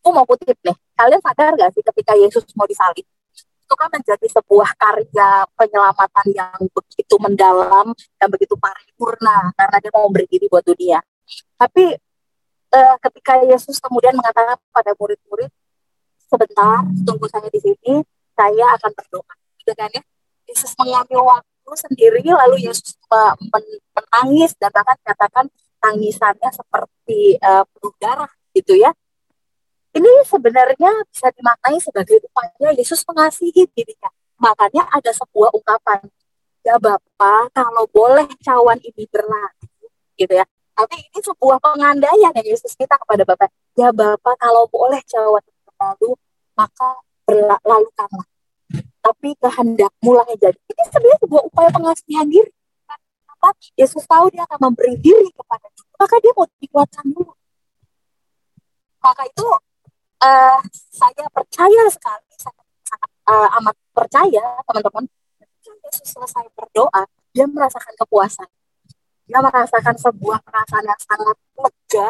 aku 0.06 0.10
mau 0.14 0.30
kutip 0.30 0.54
nih 0.62 0.78
kalian 0.96 1.22
sadar 1.22 1.52
gak 1.60 1.72
sih 1.76 1.84
ketika 1.84 2.14
Yesus 2.16 2.44
mau 2.56 2.66
disalib? 2.66 3.04
Itu 3.66 3.74
kan 3.74 3.90
menjadi 3.90 4.28
sebuah 4.30 4.78
karya 4.78 5.30
penyelamatan 5.58 6.26
yang 6.32 6.60
begitu 6.72 7.16
mendalam 7.18 7.92
dan 8.22 8.28
begitu 8.30 8.54
paripurna 8.56 9.52
karena 9.58 9.78
dia 9.82 9.92
mau 9.92 10.06
memberi 10.08 10.26
diri 10.30 10.46
buat 10.48 10.64
dunia. 10.64 11.02
Tapi 11.58 11.98
uh, 12.72 12.96
ketika 13.02 13.42
Yesus 13.42 13.82
kemudian 13.82 14.14
mengatakan 14.14 14.58
pada 14.70 14.94
murid-murid 14.96 15.50
sebentar 16.30 16.86
tunggu 17.06 17.26
saya 17.30 17.50
di 17.50 17.60
sini 17.62 18.06
saya 18.38 18.66
akan 18.78 18.92
berdoa. 18.94 19.34
Gitu 19.62 19.72
kan 19.74 19.90
ya? 19.90 20.04
Yesus 20.46 20.78
mengambil 20.78 21.26
waktu 21.26 21.72
sendiri 21.74 22.22
lalu 22.22 22.70
Yesus 22.70 22.94
menangis 23.96 24.54
dan 24.62 24.70
bahkan 24.70 24.98
katakan 25.02 25.46
tangisannya 25.82 26.50
seperti 26.54 27.42
uh, 27.42 27.66
penuh 27.66 27.94
darah 27.98 28.32
gitu 28.54 28.78
ya. 28.78 28.94
Ini 29.96 30.12
sebenarnya 30.28 30.92
bisa 31.08 31.32
dimaknai 31.32 31.80
sebagai 31.80 32.20
upaya 32.28 32.76
Yesus 32.76 33.08
mengasihi 33.08 33.64
dirinya. 33.72 34.12
Makanya 34.36 34.84
ada 34.92 35.16
sebuah 35.16 35.56
ungkapan, 35.56 36.04
ya 36.68 36.76
Bapak 36.76 37.56
kalau 37.56 37.88
boleh 37.88 38.28
cawan 38.44 38.76
ini 38.84 39.08
berlalu 39.08 39.72
gitu 40.20 40.34
ya. 40.36 40.44
Tapi 40.76 41.00
ini 41.00 41.20
sebuah 41.24 41.64
pengandaian 41.64 42.36
yang 42.36 42.36
Yesus 42.44 42.76
minta 42.76 43.00
kepada 43.00 43.24
Bapak. 43.24 43.48
Ya 43.80 43.96
Bapak 43.96 44.36
kalau 44.36 44.68
boleh 44.68 45.00
cawan 45.08 45.40
ini 45.48 45.60
berlalu, 45.64 46.12
maka 46.60 47.00
berlalukanlah 47.24 48.28
tapi 49.06 49.38
kehendakmu 49.38 50.12
lah 50.18 50.26
yang 50.34 50.50
jadi. 50.50 50.60
Ini 50.60 50.84
sebenarnya 50.90 51.20
sebuah 51.22 51.42
upaya 51.46 51.70
pengasihan 51.70 52.26
diri. 52.26 52.52
Apa? 53.38 53.54
Yesus 53.78 54.02
tahu 54.10 54.34
dia 54.34 54.42
akan 54.50 54.60
memberi 54.72 54.98
diri 54.98 55.30
kepada 55.30 55.70
kita, 55.70 55.94
maka 56.02 56.16
dia 56.18 56.34
mau 56.34 56.46
dikuatkan 56.58 57.06
dulu. 57.14 57.34
Maka 59.06 59.22
itu 59.30 59.48
uh, 60.26 60.60
saya 60.90 61.26
percaya 61.30 61.84
sekali, 61.94 62.32
saya 62.42 62.62
sangat 62.82 63.10
uh, 63.30 63.58
amat 63.62 63.76
percaya 63.94 64.46
teman-teman. 64.66 65.06
Yesus 65.86 66.18
selesai 66.18 66.50
berdoa, 66.58 67.06
dia 67.34 67.46
merasakan 67.46 67.94
kepuasan. 67.94 68.50
Dia 69.26 69.42
merasakan 69.42 69.96
sebuah 69.98 70.42
perasaan 70.46 70.86
yang 70.86 71.02
sangat 71.02 71.38
lega, 71.58 72.10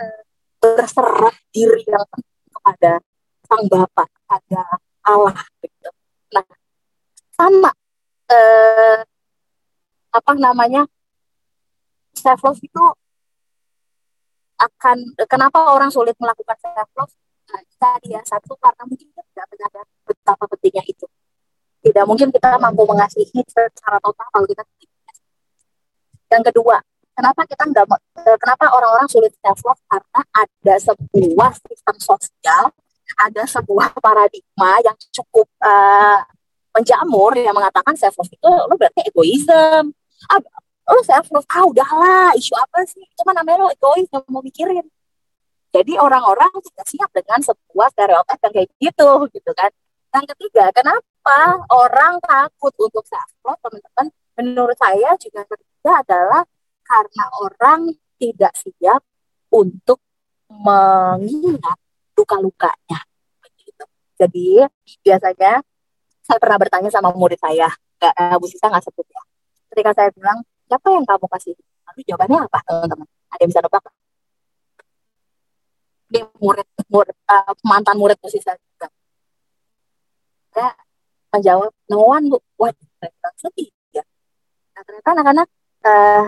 uh, 0.00 0.20
berserah 0.60 1.36
diri 1.52 1.84
yang 1.88 2.04
kepada 2.52 3.00
Sang 3.48 3.64
Bapa, 3.68 4.04
kepada 4.04 4.62
Allah. 5.08 5.36
Gitu 5.64 5.90
Nah, 6.30 6.46
sama 7.34 7.70
eh, 8.30 9.02
apa 10.14 10.32
namanya 10.38 10.86
self 12.14 12.40
love 12.46 12.62
itu 12.62 12.84
akan 14.60 14.96
kenapa 15.26 15.74
orang 15.74 15.90
sulit 15.90 16.14
melakukan 16.22 16.54
self 16.62 16.90
love? 16.94 17.14
Nah, 17.80 17.96
dia 18.04 18.20
satu 18.28 18.54
karena 18.60 18.82
mungkin 18.84 19.08
kita 19.08 19.22
tidak 19.32 19.46
menyadari 19.50 19.92
betapa 20.04 20.44
pentingnya 20.46 20.84
itu. 20.84 21.06
Tidak 21.80 22.04
mungkin 22.04 22.28
kita 22.28 22.60
mampu 22.60 22.84
mengasihi 22.84 23.40
secara 23.48 23.96
total 24.04 24.28
kalau 24.30 24.46
kita 24.46 24.62
tidak. 24.76 25.16
Yang 26.30 26.42
kedua, 26.52 26.76
kenapa 27.16 27.42
kita 27.48 27.62
nggak 27.66 27.86
eh, 28.22 28.38
kenapa 28.38 28.64
orang-orang 28.70 29.08
sulit 29.08 29.32
self 29.40 29.60
love 29.64 29.80
karena 29.88 30.20
ada 30.36 30.74
sebuah 30.78 31.50
sistem 31.58 31.96
sosial 31.98 32.64
ada 33.18 33.42
sebuah 33.48 33.90
paradigma 33.98 34.78
yang 34.86 34.94
cukup 35.10 35.50
uh, 35.60 36.22
menjamur 36.70 37.34
yang 37.34 37.52
mengatakan 37.56 37.98
self 37.98 38.14
love 38.14 38.30
itu 38.30 38.46
lo 38.46 38.74
berarti 38.78 39.02
egoisme. 39.10 39.90
Ah, 40.30 40.38
lo 40.94 41.00
self 41.02 41.26
love 41.34 41.48
ah 41.50 41.66
udahlah 41.66 42.30
isu 42.38 42.54
apa 42.54 42.86
sih 42.86 43.02
kan 43.18 43.34
namanya 43.34 43.66
lo 43.66 43.74
egois 43.74 44.06
yang 44.08 44.22
mau 44.30 44.44
mikirin. 44.44 44.86
Jadi 45.70 45.94
orang-orang 45.94 46.50
tidak 46.66 46.86
siap 46.86 47.10
dengan 47.14 47.38
sebuah 47.46 47.88
stereotip 47.94 48.38
yang 48.42 48.52
kayak 48.58 48.70
gitu 48.82 49.10
gitu 49.30 49.50
kan. 49.54 49.70
Yang 50.10 50.26
ketiga, 50.34 50.64
kenapa 50.74 51.62
orang 51.70 52.18
takut 52.18 52.74
untuk 52.82 53.06
self 53.06 53.30
love 53.46 53.60
teman-teman? 53.62 54.06
Menurut 54.34 54.74
saya 54.74 55.14
juga 55.14 55.46
ketiga 55.46 56.02
adalah 56.02 56.42
karena 56.82 57.24
orang 57.38 57.80
tidak 58.18 58.52
siap 58.58 59.02
untuk 59.54 60.02
mengingat 60.50 61.78
luka-lukanya. 62.18 63.00
Jadi 64.18 64.66
biasanya 65.00 65.62
saya 66.26 66.38
pernah 66.42 66.58
bertanya 66.60 66.90
sama 66.92 67.14
murid 67.14 67.40
saya, 67.40 67.70
nggak, 67.96 68.14
uh, 68.20 68.36
Bu 68.36 68.46
Sisa 68.50 68.68
nggak 68.68 68.84
sebut 68.84 69.06
ya. 69.08 69.22
Ketika 69.72 69.90
saya 69.96 70.08
bilang, 70.12 70.42
siapa 70.66 70.92
yang 70.92 71.06
kamu 71.06 71.26
kasih? 71.30 71.54
Lalu 71.88 72.00
jawabannya 72.04 72.38
apa 72.44 72.58
teman-teman? 72.66 73.06
Ada 73.30 73.40
yang 73.40 73.50
bisa 73.54 73.62
nebak? 73.62 73.82
Dia 76.10 76.26
murid, 76.42 76.66
murid 76.90 77.16
uh, 77.30 77.54
mantan 77.62 77.96
murid 77.96 78.18
Sisa 78.26 78.58
juga. 78.58 78.90
Saya 80.50 80.74
menjawab, 81.30 81.70
one, 81.94 82.26
Bu. 82.34 82.38
Wah, 82.58 82.74
sedih 83.38 83.70
ya. 83.94 84.02
Nah, 84.74 84.82
ternyata 84.82 85.08
anak-anak 85.14 85.48
uh, 85.86 86.26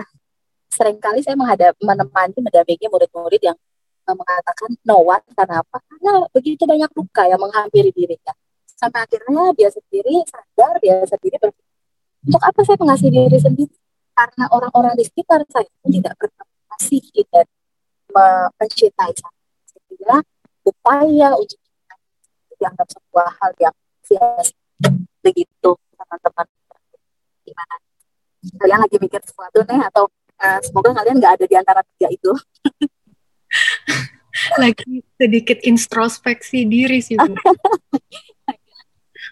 sering 0.73 0.97
kali 0.97 1.19
saya 1.21 1.37
menghadap 1.37 1.77
menemani 1.77 2.33
mendampingi 2.39 2.89
murid-murid 2.89 3.41
yang 3.43 3.57
mengatakan 4.03 4.73
no 4.83 5.05
one 5.05 5.23
karena 5.35 5.61
apa? 5.61 5.77
Karena 5.85 6.25
begitu 6.33 6.63
banyak 6.65 6.91
luka 6.97 7.23
yang 7.29 7.39
menghampiri 7.39 7.91
dirinya. 7.93 8.33
Sampai 8.73 9.05
akhirnya 9.05 9.53
dia 9.55 9.69
sendiri 9.71 10.25
sadar, 10.27 10.75
dia 10.83 11.03
sendiri 11.07 11.37
berpikir, 11.39 11.71
untuk 12.23 12.41
apa 12.43 12.59
saya 12.63 12.77
mengasihi 12.79 13.11
diri 13.11 13.37
sendiri? 13.39 13.75
Karena 14.15 14.45
orang-orang 14.51 14.93
di 14.99 15.03
sekitar 15.07 15.43
saya 15.47 15.69
pun 15.79 15.91
tidak 15.91 16.15
pernah 16.19 16.43
mengasihi 16.43 17.19
dan 17.31 17.45
mencintai 18.59 19.13
saya. 19.15 19.42
Sehingga 19.93 20.25
upaya 20.65 21.37
untuk 21.37 21.61
dianggap 22.57 22.87
sebuah 22.89 23.29
hal 23.37 23.51
yang 23.61 23.75
sia-sia 24.01 24.89
begitu 25.21 25.69
teman-teman. 25.93 26.47
Gimana? 27.45 27.75
Kalian 28.57 28.79
lagi 28.81 28.97
mikir 28.97 29.21
sesuatu 29.21 29.61
nih 29.69 29.81
atau 29.93 30.09
uh, 30.41 30.59
semoga 30.65 30.97
kalian 30.97 31.21
nggak 31.21 31.33
ada 31.37 31.45
di 31.45 31.55
antara 31.55 31.85
tiga 31.95 32.09
itu? 32.09 32.31
Lagi 34.57 35.05
sedikit 35.21 35.61
introspeksi 35.61 36.65
diri 36.65 36.99
sih 37.05 37.13
Bu. 37.15 37.37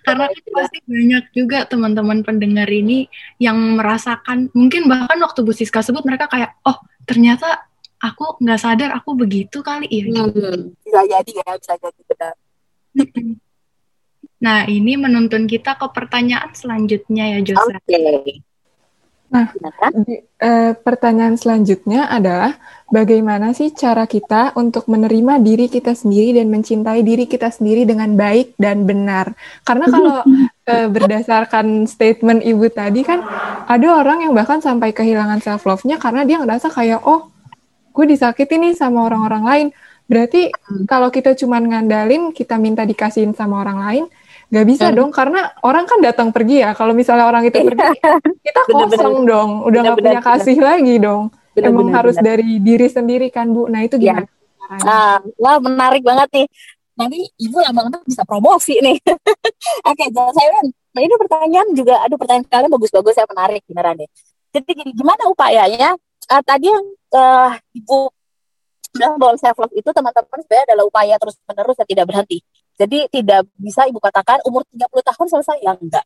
Karena 0.06 0.30
pasti 0.30 0.78
banyak 0.86 1.26
juga 1.34 1.66
teman-teman 1.66 2.22
pendengar 2.22 2.70
ini 2.70 3.10
yang 3.42 3.58
merasakan 3.82 4.54
mungkin 4.54 4.86
bahkan 4.86 5.18
waktu 5.26 5.42
Bu 5.42 5.52
Siska 5.58 5.82
sebut 5.82 6.06
mereka 6.06 6.30
kayak 6.30 6.54
oh 6.70 6.78
ternyata 7.10 7.66
aku 8.02 8.42
nggak 8.42 8.60
sadar 8.60 8.90
aku 8.98 9.14
begitu 9.14 9.62
kali 9.62 9.86
ya. 9.88 10.10
Hmm, 10.26 10.74
bisa 10.82 11.02
jadi 11.06 11.32
ya, 11.46 11.52
bisa 11.56 11.74
jadi 11.78 12.02
benar. 12.10 12.34
Nah, 14.42 14.66
ini 14.66 14.98
menuntun 14.98 15.46
kita 15.46 15.78
ke 15.78 15.88
pertanyaan 15.94 16.50
selanjutnya 16.58 17.38
ya, 17.38 17.40
Josa. 17.46 17.78
Oke. 17.78 17.94
Okay. 17.94 18.42
Nah, 19.32 19.48
di, 20.04 20.20
eh, 20.44 20.76
pertanyaan 20.76 21.40
selanjutnya 21.40 22.12
adalah 22.12 22.60
bagaimana 22.92 23.56
sih 23.56 23.72
cara 23.72 24.04
kita 24.04 24.52
untuk 24.60 24.92
menerima 24.92 25.40
diri 25.40 25.72
kita 25.72 25.96
sendiri 25.96 26.36
dan 26.36 26.52
mencintai 26.52 27.00
diri 27.00 27.32
kita 27.32 27.48
sendiri 27.48 27.88
dengan 27.88 28.12
baik 28.20 28.60
dan 28.60 28.84
benar? 28.84 29.32
Karena 29.64 29.88
kalau 29.88 30.20
eh, 30.76 30.88
berdasarkan 30.92 31.88
statement 31.88 32.44
ibu 32.44 32.68
tadi 32.68 33.08
kan 33.08 33.24
ada 33.72 33.88
orang 34.04 34.28
yang 34.28 34.36
bahkan 34.36 34.60
sampai 34.60 34.92
kehilangan 34.92 35.40
self 35.40 35.64
love-nya 35.64 35.96
karena 35.96 36.28
dia 36.28 36.44
ngerasa 36.44 36.68
kayak 36.68 37.00
oh 37.08 37.32
gue 37.92 38.06
disakiti 38.08 38.56
nih 38.58 38.74
sama 38.74 39.06
orang-orang 39.06 39.44
lain. 39.44 39.68
Berarti 40.08 40.52
hmm. 40.52 40.88
kalau 40.88 41.12
kita 41.12 41.36
cuma 41.38 41.60
ngandalin 41.60 42.36
kita 42.36 42.60
minta 42.60 42.84
dikasihin 42.84 43.36
sama 43.36 43.64
orang 43.64 43.80
lain, 43.84 44.06
Gak 44.52 44.68
bisa 44.68 44.92
hmm. 44.92 44.96
dong, 45.00 45.12
karena 45.16 45.48
orang 45.64 45.88
kan 45.88 46.04
datang 46.04 46.28
pergi 46.36 46.60
ya. 46.60 46.76
Kalau 46.76 46.92
misalnya 46.92 47.24
orang 47.24 47.48
itu 47.48 47.56
pergi, 47.56 47.88
kita 48.44 48.62
kosong 48.68 48.92
bener, 48.92 49.00
bener. 49.00 49.24
dong. 49.32 49.50
Udah 49.64 49.80
nggak 49.80 49.98
punya 50.04 50.20
kasih 50.20 50.56
bener. 50.60 50.68
lagi 50.68 50.96
dong. 51.00 51.24
Bener, 51.56 51.72
Emang 51.72 51.88
bener, 51.88 51.96
harus 51.96 52.16
bener. 52.20 52.28
dari 52.36 52.60
diri 52.60 52.88
sendiri 52.92 53.28
kan, 53.32 53.48
Bu. 53.48 53.72
Nah, 53.72 53.88
itu 53.88 53.96
iya. 54.04 54.20
gimana? 54.20 54.28
Ya. 54.28 54.78
Nah, 54.84 55.16
wah 55.40 55.58
menarik 55.64 56.04
banget 56.04 56.28
nih. 56.36 56.48
Nanti 57.00 57.20
Ibu 57.40 57.58
lama-lama 57.64 58.04
bisa 58.04 58.28
promosi 58.28 58.76
nih. 58.84 59.00
Oke, 59.90 60.06
jangan 60.12 60.34
saya 60.36 60.50
kan. 60.60 60.66
Nah, 60.68 61.02
ini 61.08 61.14
pertanyaan 61.16 61.68
juga, 61.72 61.96
aduh 62.04 62.20
pertanyaan 62.20 62.46
kalian 62.52 62.72
bagus-bagus, 62.76 63.16
saya 63.16 63.28
menarik 63.32 63.64
beneran 63.72 64.04
deh. 64.04 64.10
Jadi 64.52 64.72
gimana 64.92 65.32
upayanya? 65.32 65.96
Uh, 66.28 66.44
tadi 66.44 66.68
yang 66.68 66.84
uh, 67.14 67.54
Ibu 67.76 68.12
bilang 68.92 69.16
bahwa 69.16 69.36
self 69.40 69.58
love 69.58 69.74
itu 69.74 69.90
teman-teman 69.90 70.40
sebenarnya 70.44 70.66
adalah 70.72 70.86
upaya 70.86 71.16
terus 71.16 71.36
menerus 71.48 71.76
dan 71.80 71.88
tidak 71.88 72.06
berhenti. 72.12 72.38
Jadi 72.76 73.00
tidak 73.08 73.48
bisa 73.56 73.88
ibu 73.88 74.00
katakan 74.04 74.44
umur 74.48 74.68
30 74.68 74.90
tahun 74.90 75.28
selesai 75.32 75.58
yang 75.64 75.78
enggak. 75.80 76.04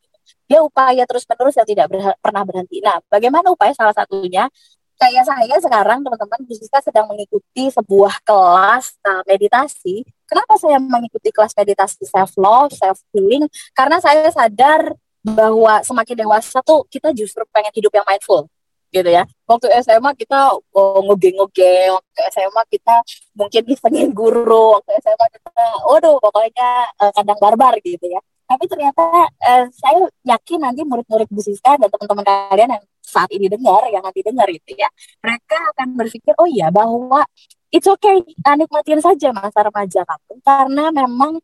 Dia 0.50 0.62
upaya 0.62 1.06
terus-menerus 1.06 1.56
yang 1.58 1.68
tidak 1.68 1.86
ber 1.90 2.14
pernah 2.22 2.44
berhenti. 2.46 2.82
Nah, 2.82 3.02
bagaimana 3.10 3.50
upaya 3.54 3.74
salah 3.74 3.94
satunya? 3.94 4.50
Kayak 4.96 5.28
saya 5.28 5.56
sekarang 5.60 6.08
teman-teman 6.08 6.40
bisa 6.48 6.80
sedang 6.80 7.12
mengikuti 7.12 7.68
sebuah 7.68 8.24
kelas 8.24 8.96
uh, 9.04 9.28
meditasi. 9.28 10.08
Kenapa 10.24 10.56
saya 10.56 10.80
mengikuti 10.80 11.36
kelas 11.36 11.52
meditasi 11.52 12.08
self 12.08 12.32
love, 12.40 12.72
self 12.72 13.04
healing? 13.12 13.44
Karena 13.76 14.00
saya 14.00 14.32
sadar 14.32 14.96
bahwa 15.26 15.84
semakin 15.84 16.24
dewasa 16.24 16.64
tuh 16.64 16.88
kita 16.88 17.12
justru 17.12 17.44
pengen 17.52 17.74
hidup 17.76 17.92
yang 17.92 18.08
mindful 18.08 18.48
gitu 18.96 19.10
ya. 19.12 19.28
Waktu 19.44 19.68
SMA 19.84 20.16
kita 20.16 20.56
oh, 20.56 21.00
ngoge-ngoge, 21.04 21.92
waktu 21.92 22.22
SMA 22.32 22.62
kita 22.72 22.96
mungkin 23.36 23.62
pengen 23.84 24.10
guru, 24.16 24.80
waktu 24.80 24.96
SMA 25.04 25.26
kita, 25.36 25.52
waduh 25.92 26.16
pokoknya 26.24 26.70
uh, 27.04 27.12
kadang 27.12 27.38
barbar 27.44 27.76
gitu 27.84 28.08
ya. 28.08 28.24
Tapi 28.46 28.64
ternyata 28.70 29.04
uh, 29.28 29.66
saya 29.74 30.06
yakin 30.24 30.64
nanti 30.64 30.82
murid-murid 30.86 31.28
Bu 31.28 31.42
Siska 31.42 31.82
dan 31.82 31.90
teman-teman 31.90 32.24
kalian 32.24 32.78
yang 32.78 32.84
saat 33.02 33.30
ini 33.34 33.50
dengar, 33.50 33.86
yang 33.90 34.02
nanti 34.06 34.22
dengar 34.22 34.50
gitu 34.50 34.78
ya, 34.78 34.90
mereka 35.22 35.58
akan 35.78 35.88
berpikir, 35.94 36.34
oh 36.42 36.50
iya 36.50 36.74
bahwa 36.74 37.22
it's 37.70 37.86
okay, 37.86 38.22
nikmatin 38.58 39.00
saja 39.02 39.30
masa 39.30 39.62
remaja 39.62 40.02
kamu, 40.04 40.32
karena 40.42 40.84
memang 40.94 41.38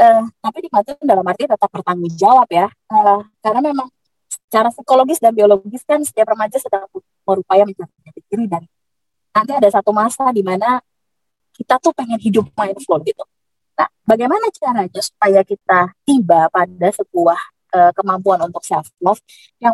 uh, 0.00 0.22
tapi 0.40 0.58
nikmatin 0.64 0.96
dalam 1.04 1.24
arti 1.28 1.44
tetap 1.44 1.68
bertanggung 1.68 2.16
jawab 2.16 2.48
ya, 2.48 2.66
uh, 2.90 3.20
karena 3.44 3.60
memang 3.60 3.88
secara 4.52 4.68
psikologis 4.68 5.16
dan 5.16 5.32
biologis 5.32 5.80
kan 5.88 6.04
setiap 6.04 6.36
remaja 6.36 6.60
sedang 6.60 6.84
berupaya 7.24 7.64
mencari 7.64 7.88
diri 8.28 8.44
dan 8.44 8.68
nanti 9.32 9.52
ada 9.56 9.64
satu 9.72 9.96
masa 9.96 10.28
di 10.28 10.44
mana 10.44 10.76
kita 11.56 11.80
tuh 11.80 11.96
pengen 11.96 12.20
hidup 12.20 12.52
mindful 12.52 13.00
gitu. 13.00 13.24
Nah, 13.80 13.88
bagaimana 14.04 14.52
caranya 14.52 15.00
supaya 15.00 15.40
kita 15.40 15.96
tiba 16.04 16.52
pada 16.52 16.88
sebuah 16.92 17.40
uh, 17.72 17.92
kemampuan 17.96 18.44
untuk 18.44 18.60
self 18.60 18.92
love 19.00 19.24
yang 19.56 19.72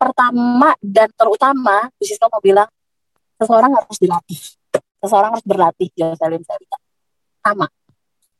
pertama 0.00 0.72
dan 0.80 1.12
terutama, 1.12 1.92
Bisisno 2.00 2.32
mau 2.32 2.40
bilang 2.40 2.68
seseorang 3.36 3.68
harus 3.68 4.00
dilatih, 4.00 4.40
seseorang 5.04 5.36
harus 5.36 5.44
berlatih, 5.44 5.92
Jocelyn 5.92 6.40
Selika. 6.40 6.80
Sama. 7.44 7.68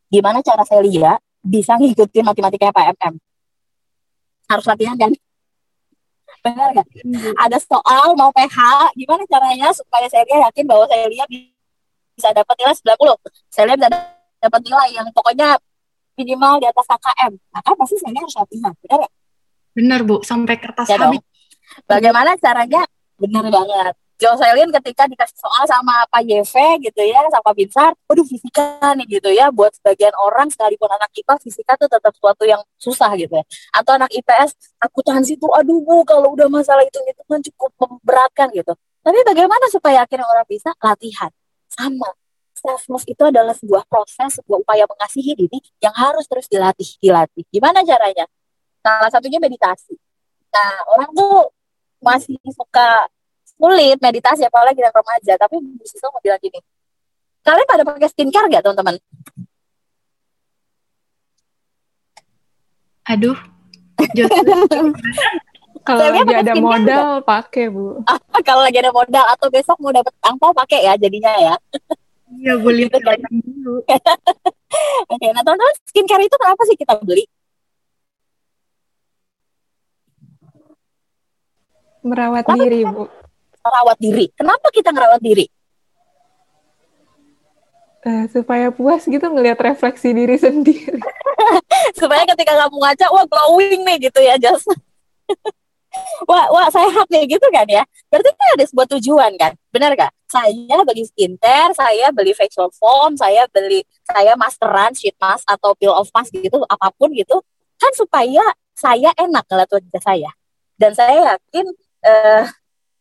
Gimana 0.08 0.40
cara 0.40 0.64
saya 0.64 0.80
lihat 0.80 1.20
bisa 1.44 1.76
ngikutin 1.76 2.24
matematika 2.24 2.72
Pak 2.72 2.96
MM? 2.96 3.14
Harus 4.48 4.64
latihan 4.64 4.96
kan? 4.96 5.12
Benar 6.44 6.68
nggak 6.76 6.86
hmm. 7.00 7.32
ada 7.40 7.56
soal 7.56 8.12
mau 8.14 8.28
PH 8.36 8.92
gimana 8.94 9.24
caranya 9.24 9.72
supaya 9.72 10.04
saya 10.12 10.28
yakin 10.28 10.64
bahwa 10.68 10.84
saya 10.86 11.08
lihat 11.08 11.28
bisa 12.14 12.28
dapat 12.36 12.54
nilai 12.60 12.76
90 12.76 13.48
saya 13.48 13.64
lihat 13.72 13.78
bisa 13.80 13.90
dapat 14.44 14.60
nilai 14.60 14.88
yang 14.92 15.08
pokoknya 15.16 15.56
minimal 16.20 16.60
di 16.60 16.68
atas 16.68 16.84
KKM 16.84 17.32
maka 17.48 17.70
pasti 17.72 17.96
saya 17.96 18.20
harus 18.20 18.36
latihan 18.36 18.72
benar 18.84 19.00
ya 19.08 19.10
benar 19.74 20.00
bu. 20.06 20.22
Sampai 20.22 20.56
kertas 20.62 20.86
ya 20.86 20.96
habis. 21.02 21.18
bagaimana 21.90 22.38
caranya? 22.38 22.86
Benar 23.18 23.50
banget 23.50 23.94
Jocelyn 24.14 24.70
ketika 24.70 25.10
dikasih 25.10 25.34
soal 25.34 25.66
sama 25.66 26.06
Pak 26.06 26.22
YV 26.22 26.54
gitu 26.86 27.02
ya, 27.02 27.26
sama 27.34 27.50
Binsar, 27.50 27.98
waduh 28.06 28.22
fisika 28.22 28.94
nih 28.94 29.18
gitu 29.18 29.30
ya, 29.34 29.50
buat 29.50 29.74
sebagian 29.74 30.14
orang 30.14 30.46
sekalipun 30.54 30.86
anak 30.86 31.10
IPA, 31.18 31.34
fisika 31.42 31.74
tuh 31.74 31.90
tetap 31.90 32.14
suatu 32.14 32.46
yang 32.46 32.62
susah 32.78 33.10
gitu 33.18 33.34
ya. 33.34 33.44
Atau 33.74 33.98
anak 33.98 34.14
IPS, 34.14 34.78
akuntansi 34.78 35.34
tuh 35.34 35.50
aduh 35.50 35.82
bu, 35.82 36.06
kalau 36.06 36.30
udah 36.38 36.46
masalah 36.46 36.86
itu 36.86 37.02
itu 37.10 37.22
kan 37.26 37.42
cukup 37.42 37.70
memberatkan 37.74 38.54
gitu. 38.54 38.72
Tapi 39.02 39.18
bagaimana 39.26 39.66
supaya 39.68 40.06
akhirnya 40.06 40.24
orang 40.30 40.46
bisa 40.46 40.70
latihan? 40.78 41.30
Sama, 41.74 42.14
self 42.54 42.86
love 42.86 43.06
itu 43.10 43.22
adalah 43.26 43.52
sebuah 43.52 43.82
proses, 43.90 44.38
sebuah 44.38 44.62
upaya 44.62 44.86
mengasihi 44.86 45.34
diri 45.34 45.58
yang 45.82 45.92
harus 45.92 46.24
terus 46.30 46.46
dilatih, 46.46 46.86
dilatih. 47.02 47.44
Gimana 47.50 47.82
caranya? 47.82 48.30
Salah 48.80 49.10
satunya 49.10 49.42
meditasi. 49.42 49.98
Nah, 50.54 50.72
orang 50.86 51.10
tuh 51.12 51.50
masih 51.98 52.38
suka 52.52 53.10
sulit 53.54 53.98
meditasi 54.02 54.42
apalagi 54.44 54.80
yang 54.82 54.92
remaja 54.92 55.34
tapi 55.40 55.56
Bu 55.62 55.84
Siso 55.86 56.10
mau 56.10 56.20
bilang 56.20 56.40
gini 56.42 56.58
kalian 57.44 57.68
pada 57.68 57.82
pakai 57.84 58.08
skincare 58.08 58.48
gak 58.48 58.64
teman-teman? 58.64 58.96
Aduh. 63.04 63.36
Kalau 65.84 66.08
lagi 66.08 66.32
ada 66.32 66.56
modal 66.56 67.20
pakai 67.20 67.68
bu. 67.68 68.00
Kalau 68.48 68.64
lagi 68.64 68.80
ada 68.80 68.88
modal 68.88 69.28
atau 69.28 69.52
besok 69.52 69.76
mau 69.84 69.92
dapat 69.92 70.16
angpau 70.24 70.56
pakai 70.56 70.88
ya 70.88 70.96
jadinya 70.96 71.28
ya. 71.36 71.54
Iya 72.40 72.56
boleh 72.56 72.88
gitu 72.88 72.96
kan. 73.04 73.20
dulu. 73.28 73.84
Oke, 75.12 75.26
nah 75.36 75.44
teman-teman 75.44 75.76
skincare 75.84 76.24
itu 76.24 76.36
kenapa 76.40 76.62
sih 76.64 76.76
kita 76.80 76.96
beli? 77.04 77.28
Merawat 82.00 82.48
kenapa 82.48 82.64
diri, 82.64 82.80
kita, 82.80 82.92
Bu 82.96 83.04
merawat 83.64 83.96
diri. 83.96 84.26
Kenapa 84.36 84.68
kita 84.68 84.92
ngerawat 84.92 85.20
diri? 85.24 85.48
Uh, 88.04 88.28
supaya 88.28 88.68
puas 88.68 89.08
gitu 89.08 89.24
ngelihat 89.24 89.56
refleksi 89.64 90.12
diri 90.12 90.36
sendiri. 90.36 91.00
supaya 91.98 92.28
ketika 92.28 92.52
kamu 92.52 92.76
ngaca, 92.76 93.06
wah 93.08 93.24
glowing 93.24 93.80
nih 93.80 93.96
gitu 94.12 94.20
ya, 94.20 94.36
Jas. 94.36 94.60
wah, 96.30 96.52
wah 96.52 96.68
sehat 96.68 97.08
nih 97.08 97.24
gitu 97.24 97.46
kan 97.48 97.64
ya. 97.64 97.80
Berarti 98.12 98.28
kan 98.36 98.48
ada 98.60 98.64
sebuah 98.68 98.88
tujuan 98.98 99.32
kan, 99.40 99.56
benar 99.72 99.96
gak? 99.96 100.12
Saya 100.28 100.84
beli 100.84 101.08
skincare, 101.08 101.72
saya 101.72 102.12
beli 102.12 102.36
facial 102.36 102.68
foam, 102.76 103.16
saya 103.16 103.48
beli 103.48 103.80
saya 104.04 104.36
maskeran, 104.36 104.92
sheet 104.92 105.16
mask 105.16 105.48
atau 105.48 105.72
peel 105.72 105.96
off 105.96 106.12
mask 106.12 106.28
gitu, 106.36 106.60
apa 106.68 106.92
pun 107.00 107.08
gitu, 107.16 107.40
kan 107.80 107.92
supaya 107.96 108.44
saya 108.76 109.16
enak 109.16 109.48
ngeliat 109.48 109.70
wajah 109.72 110.02
saya. 110.04 110.30
Dan 110.76 110.92
saya 110.92 111.38
yakin 111.38 111.66
uh, 112.04 112.44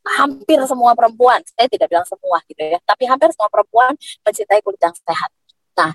hampir 0.04 0.60
semua 0.68 0.92
perempuan, 0.94 1.40
saya 1.48 1.68
tidak 1.72 1.88
bilang 1.88 2.08
semua 2.08 2.44
gitu 2.48 2.60
ya, 2.60 2.80
tapi 2.84 3.08
hampir 3.08 3.32
semua 3.32 3.48
perempuan 3.48 3.96
mencintai 4.28 4.60
kulit 4.60 4.80
yang 4.84 4.96
sehat. 4.96 5.32
Nah, 5.80 5.92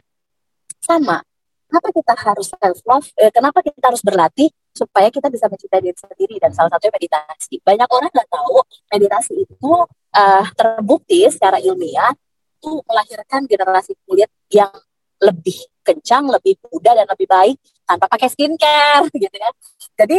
sama. 0.81 1.21
Kenapa 1.69 1.93
kita 1.93 2.15
harus 2.17 2.49
self 2.49 2.81
love? 2.89 3.09
Eh, 3.21 3.29
kenapa 3.29 3.61
kita 3.61 3.93
harus 3.93 4.01
berlatih 4.01 4.49
supaya 4.73 5.13
kita 5.13 5.29
bisa 5.29 5.53
mencintai 5.53 5.85
diri 5.85 5.99
sendiri 6.01 6.37
dan 6.41 6.49
salah 6.57 6.73
satunya 6.73 6.97
meditasi. 6.97 7.61
Banyak 7.61 7.89
orang 7.93 8.09
nggak 8.09 8.31
tahu 8.33 8.57
meditasi 8.89 9.33
itu 9.45 9.73
uh, 10.17 10.45
terbukti 10.57 11.29
secara 11.29 11.61
ilmiah 11.61 12.17
itu 12.59 12.81
melahirkan 12.89 13.45
generasi 13.45 13.93
kulit 14.09 14.33
yang 14.49 14.73
lebih 15.21 15.59
kencang, 15.83 16.31
lebih 16.31 16.57
muda 16.73 16.95
dan 16.95 17.07
lebih 17.11 17.27
baik 17.27 17.57
tanpa 17.85 18.07
pakai 18.07 18.29
skincare 18.31 19.05
gitu 19.23 19.37
ya. 19.37 19.51
Jadi 19.99 20.19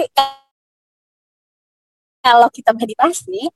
kalau 2.19 2.47
kita 2.52 2.75
meditasi 2.75 3.47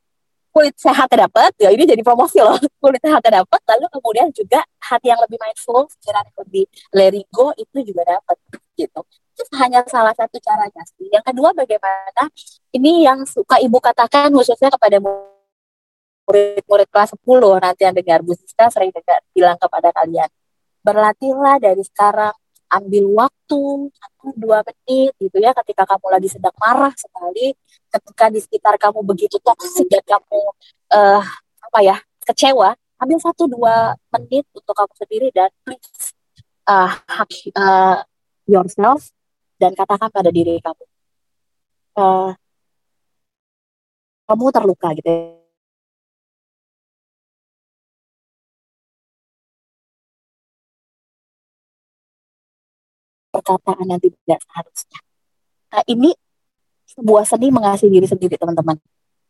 kulit 0.54 0.78
sehatnya 0.78 1.26
dapat, 1.26 1.52
ya 1.58 1.74
ini 1.74 1.84
jadi 1.90 2.06
promosi 2.06 2.38
loh. 2.38 2.54
Kulit 2.82 3.02
sehatnya 3.02 3.42
dapat, 3.42 3.62
lalu 3.66 3.86
kemudian 3.90 4.30
juga 4.30 4.62
hati 4.86 5.10
yang 5.10 5.18
lebih 5.26 5.42
mindful, 5.42 5.90
pikiran 5.98 6.22
yang 6.30 6.38
lebih 6.46 6.64
letting 6.94 7.28
go 7.34 7.50
itu 7.58 7.78
juga 7.82 8.06
dapat 8.06 8.38
gitu. 8.78 9.02
Itu 9.34 9.44
hanya 9.58 9.82
salah 9.90 10.14
satu 10.14 10.38
caranya 10.38 10.86
sih. 10.94 11.10
Yang 11.10 11.34
kedua 11.34 11.58
bagaimana 11.58 12.30
ini 12.70 13.02
yang 13.02 13.26
suka 13.26 13.58
ibu 13.58 13.82
katakan 13.82 14.30
khususnya 14.30 14.70
kepada 14.70 15.02
murid-murid 15.02 16.88
kelas 16.94 17.18
10 17.18 17.58
nanti 17.58 17.82
yang 17.90 17.96
dengar 17.98 18.22
Bu 18.22 18.38
Siska 18.38 18.70
sering 18.70 18.94
dengar 18.94 19.20
bilang 19.34 19.58
kepada 19.58 19.90
kalian 19.90 20.30
berlatihlah 20.84 21.58
dari 21.64 21.82
sekarang 21.82 22.36
ambil 22.74 23.06
waktu 23.14 23.62
satu 23.94 24.28
dua 24.34 24.66
menit 24.66 25.14
gitu 25.22 25.38
ya 25.38 25.54
ketika 25.62 25.86
kamu 25.86 26.08
lagi 26.10 26.30
sedang 26.32 26.56
marah 26.58 26.94
sekali 26.98 27.54
ketika 27.94 28.26
di 28.34 28.40
sekitar 28.42 28.76
kamu 28.82 29.06
begitu 29.06 29.38
toksik 29.38 29.86
dan 29.90 30.02
kamu 30.02 30.42
uh, 30.94 31.22
apa 31.70 31.80
ya 31.86 31.98
kecewa 32.26 32.74
ambil 32.98 33.20
satu 33.22 33.46
dua 33.46 33.94
menit 34.16 34.48
untuk 34.56 34.74
kamu 34.74 34.94
sendiri 34.98 35.28
dan 35.36 35.52
please 35.62 36.16
uh, 36.66 36.98
uh, 37.54 37.98
yourself 38.48 39.12
dan 39.60 39.76
katakan 39.76 40.10
pada 40.12 40.32
diri 40.32 40.60
kamu. 40.60 40.84
Uh, 41.94 42.32
kamu 44.26 44.50
terluka 44.50 44.88
gitu 44.98 45.08
ya 45.08 45.43
perkataan 53.44 53.86
yang 53.92 54.00
tidak 54.00 54.40
seharusnya. 54.48 55.00
Nah, 55.76 55.84
ini 55.92 56.16
sebuah 56.96 57.24
seni 57.28 57.52
mengasihi 57.52 57.92
diri 57.92 58.08
sendiri, 58.08 58.40
teman-teman. 58.40 58.80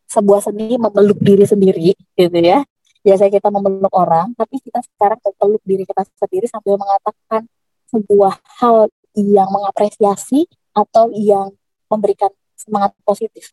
Sebuah 0.05 0.45
seni 0.45 0.77
memeluk 0.77 1.17
diri 1.17 1.49
sendiri, 1.49 1.97
gitu 1.97 2.37
ya. 2.37 2.61
Biasanya 3.01 3.31
kita 3.41 3.49
memeluk 3.49 3.91
orang, 3.91 4.31
tapi 4.37 4.61
kita 4.61 4.79
sekarang 4.85 5.17
memeluk 5.19 5.63
diri 5.65 5.83
kita 5.83 6.05
sendiri 6.15 6.45
sambil 6.47 6.77
mengatakan 6.77 7.49
sebuah 7.91 8.39
hal 8.61 8.87
yang 9.17 9.49
mengapresiasi 9.49 10.45
atau 10.71 11.09
yang 11.11 11.51
memberikan 11.89 12.29
semangat 12.55 12.93
positif. 13.03 13.51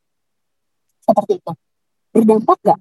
Seperti 1.02 1.40
itu. 1.42 1.52
Berdampak 2.14 2.58
gak 2.62 2.80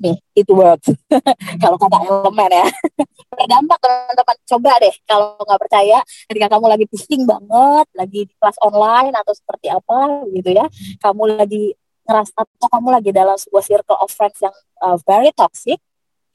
me 0.00 0.20
it 0.36 0.48
works. 0.48 0.92
Kalau 1.62 1.76
kata 1.80 1.98
elemen 2.04 2.50
ya. 2.52 2.66
Berdampak 3.38 3.78
teman-teman. 3.80 4.36
Coba 4.44 4.72
deh 4.80 4.94
kalau 5.08 5.40
nggak 5.40 5.60
percaya 5.60 5.98
ketika 6.28 6.46
kamu 6.52 6.66
lagi 6.68 6.84
pusing 6.84 7.24
banget 7.24 7.86
lagi 7.96 8.20
di 8.28 8.34
kelas 8.36 8.58
online 8.60 9.16
atau 9.16 9.32
seperti 9.32 9.72
apa 9.72 10.28
gitu 10.28 10.50
ya 10.52 10.66
kamu 11.00 11.40
lagi 11.40 11.72
ngerasa 12.04 12.32
atau 12.36 12.68
kamu 12.68 12.88
lagi 12.92 13.10
dalam 13.14 13.36
sebuah 13.40 13.64
circle 13.64 13.98
of 14.04 14.12
friends 14.12 14.36
yang 14.44 14.52
uh, 14.84 15.00
very 15.08 15.32
toxic 15.32 15.80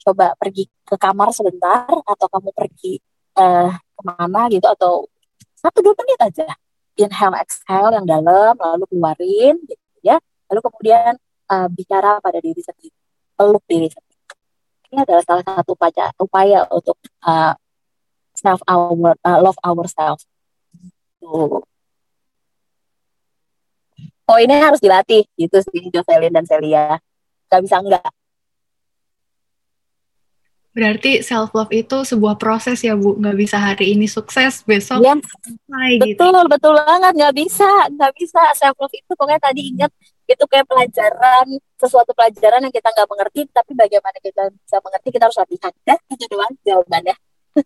coba 0.02 0.34
pergi 0.40 0.66
ke 0.82 0.94
kamar 0.98 1.30
sebentar 1.30 1.86
atau 1.86 2.26
kamu 2.26 2.50
pergi 2.50 2.98
uh, 3.38 3.70
ke 3.70 4.02
mana 4.02 4.48
gitu 4.50 4.66
atau 4.66 5.06
satu 5.58 5.82
dua 5.82 5.94
menit 5.98 6.18
aja. 6.22 6.46
Inhale 6.98 7.46
exhale 7.46 7.94
yang 7.94 8.06
dalam 8.06 8.58
lalu 8.58 8.84
keluarin 8.90 9.54
gitu 9.66 9.86
ya. 10.02 10.18
Lalu 10.50 10.60
kemudian 10.66 11.14
uh, 11.50 11.68
bicara 11.70 12.18
pada 12.18 12.38
diri 12.42 12.58
sendiri 12.58 12.94
peluk 13.38 13.62
diri 13.70 13.86
sendiri. 13.86 14.18
Ini 14.90 15.06
adalah 15.06 15.22
salah 15.22 15.44
satu 15.46 15.78
upaya, 15.78 16.10
upaya 16.18 16.60
untuk 16.74 16.98
uh, 17.22 17.54
self 18.34 18.58
our 18.66 19.14
uh, 19.22 19.38
love 19.38 19.58
ourselves. 19.62 20.26
Tuh. 21.22 21.62
Oh 24.28 24.38
ini 24.42 24.58
harus 24.58 24.82
dilatih 24.82 25.24
gitu 25.38 25.62
sih 25.62 25.88
Jocelyn 25.94 26.34
dan 26.34 26.44
Celia. 26.44 26.98
Gak 27.48 27.62
bisa 27.64 27.80
enggak. 27.80 28.10
Berarti 30.78 31.26
self 31.26 31.50
love 31.56 31.74
itu 31.74 32.06
sebuah 32.06 32.38
proses 32.38 32.78
ya 32.86 32.94
Bu, 32.94 33.18
nggak 33.18 33.34
bisa 33.34 33.58
hari 33.58 33.98
ini 33.98 34.06
sukses, 34.06 34.62
besok 34.62 35.02
ya, 35.02 35.18
selesai 35.18 35.90
gitu. 36.06 36.22
Betul, 36.22 36.44
betul 36.46 36.72
banget, 36.78 37.12
nggak 37.18 37.34
bisa, 37.34 37.66
nggak 37.90 38.12
bisa 38.14 38.42
self 38.54 38.78
love 38.78 38.94
itu 38.94 39.10
pokoknya 39.18 39.42
tadi 39.42 39.74
ingat 39.74 39.90
itu 40.28 40.44
kayak 40.44 40.68
pelajaran 40.68 41.46
sesuatu 41.80 42.12
pelajaran 42.12 42.68
yang 42.68 42.74
kita 42.74 42.92
nggak 42.92 43.08
mengerti 43.08 43.40
tapi 43.48 43.72
bagaimana 43.72 44.18
kita 44.20 44.52
bisa 44.52 44.76
mengerti 44.84 45.08
kita 45.08 45.24
harus 45.24 45.38
latihan 45.40 45.72
ya 45.88 45.96
itu 46.12 46.24
doang 46.28 46.52
jawabannya 46.60 47.16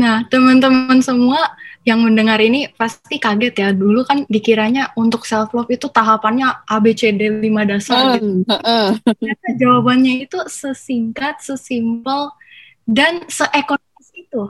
nah 0.00 0.24
teman-teman 0.30 1.02
semua 1.02 1.58
yang 1.84 2.04
mendengar 2.04 2.36
ini 2.40 2.68
pasti 2.76 3.16
kaget 3.16 3.54
ya 3.56 3.68
dulu 3.72 4.04
kan 4.04 4.28
dikiranya 4.28 4.92
untuk 5.00 5.24
self 5.24 5.56
love 5.56 5.68
itu 5.72 5.88
tahapannya 5.88 6.68
A 6.68 6.76
B 6.76 6.92
C 6.92 7.08
D 7.12 7.40
5 7.40 7.64
dasar 7.64 8.20
gitu. 8.20 8.44
Uh, 8.44 8.54
uh. 8.60 8.88
jawabannya 9.60 10.28
itu 10.28 10.36
sesingkat, 10.44 11.40
sesimpel 11.40 12.36
dan 12.84 13.24
seekonomis 13.32 14.08
itu. 14.12 14.42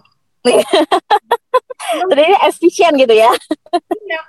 Jadi 1.81 2.25
efisien 2.47 2.93
gitu 2.97 3.15
ya. 3.15 3.33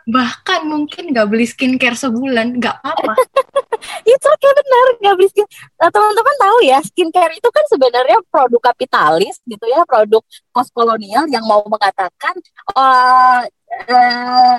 bahkan 0.07 0.63
mungkin 0.69 1.11
nggak 1.11 1.27
beli 1.27 1.45
skincare 1.49 1.97
sebulan 1.97 2.57
nggak 2.57 2.75
apa-apa. 2.81 3.13
itu 4.13 4.27
okay 4.29 4.51
benar 4.53 4.85
nggak 5.01 5.15
beli 5.17 5.29
skin. 5.29 5.47
Nah, 5.77 5.89
teman-teman 5.89 6.35
tahu 6.37 6.57
ya 6.63 6.79
skincare 6.85 7.33
itu 7.35 7.49
kan 7.49 7.65
sebenarnya 7.67 8.17
produk 8.29 8.61
kapitalis 8.71 9.41
gitu 9.45 9.65
ya, 9.67 9.83
produk 9.83 10.21
postkolonial 10.53 11.25
yang 11.27 11.43
mau 11.45 11.65
mengatakan 11.65 12.33
uh, 12.77 13.43
uh, 13.89 14.57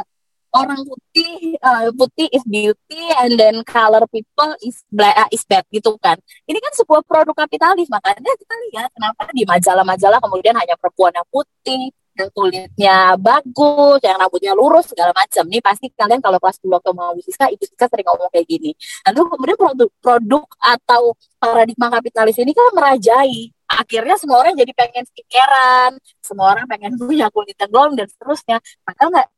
orang 0.52 0.80
putih 0.84 1.56
uh, 1.64 1.88
putih 1.96 2.28
is 2.28 2.44
beauty 2.44 3.02
and 3.24 3.40
then 3.40 3.64
color 3.64 4.04
people 4.12 4.52
is 4.60 4.84
black 4.92 5.16
uh, 5.16 5.30
is 5.32 5.42
bad 5.48 5.64
gitu 5.72 5.96
kan. 5.98 6.20
Ini 6.44 6.58
kan 6.60 6.72
sebuah 6.76 7.02
produk 7.08 7.32
kapitalis 7.46 7.88
makanya 7.88 8.32
kita 8.36 8.54
lihat 8.68 8.88
kenapa 8.92 9.32
di 9.32 9.48
majalah-majalah 9.48 10.20
kemudian 10.20 10.54
hanya 10.58 10.76
perempuan 10.76 11.16
yang 11.16 11.26
putih, 11.32 11.90
yang 12.12 12.30
kulitnya 12.36 12.96
bagus, 13.16 13.98
yang 14.04 14.16
rambutnya 14.20 14.52
lurus 14.52 14.92
segala 14.92 15.12
macam. 15.16 15.44
Nih 15.48 15.62
pasti 15.64 15.88
kalian 15.92 16.20
kalau 16.20 16.36
kelas 16.36 16.58
dua 16.60 16.76
atau 16.80 16.92
mau 16.92 17.12
Siska, 17.20 17.48
ibu 17.48 17.64
Siska 17.64 17.88
sering 17.88 18.06
ngomong 18.08 18.28
kayak 18.32 18.46
gini. 18.48 18.70
Lalu 19.08 19.20
kemudian 19.32 19.58
produk 19.58 19.90
produk 20.00 20.44
atau 20.60 21.02
paradigma 21.40 21.88
kapitalis 21.88 22.36
ini 22.40 22.52
kan 22.52 22.72
merajai. 22.76 23.52
Akhirnya 23.72 24.16
semua 24.20 24.44
orang 24.44 24.52
jadi 24.52 24.72
pengen 24.76 25.04
skincarean, 25.08 25.96
semua 26.20 26.52
orang 26.52 26.68
pengen 26.68 26.92
punya 27.00 27.32
kulit 27.32 27.56
yang 27.56 27.96
dan 27.96 28.06
seterusnya. 28.08 28.60
Padahal 28.84 29.08
nggak 29.16 29.28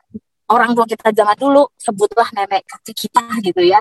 orang 0.51 0.71
tua 0.77 0.87
kita 0.91 1.09
zaman 1.15 1.37
dulu 1.39 1.63
sebutlah 1.79 2.29
nenek 2.37 2.67
kakek 2.69 3.09
kita 3.09 3.25
gitu 3.41 3.63
ya 3.65 3.81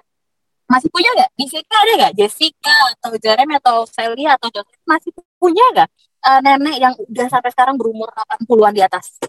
masih 0.64 0.88
punya 0.88 1.12
nggak 1.12 1.32
di 1.36 1.46
sini 1.52 1.68
ada 1.68 1.92
nggak 2.00 2.14
Jessica 2.16 2.78
atau 2.98 3.12
Jeremy 3.20 3.54
atau 3.60 3.84
Sally 3.84 4.24
atau 4.24 4.48
Joseph 4.48 4.80
masih 4.88 5.12
punya 5.36 5.64
nggak 5.76 5.90
uh, 6.24 6.40
nenek 6.44 6.78
yang 6.80 6.94
udah 6.96 7.28
sampai 7.30 7.52
sekarang 7.52 7.76
berumur 7.76 8.10
80-an 8.12 8.74
di 8.74 8.84
atas 8.84 9.20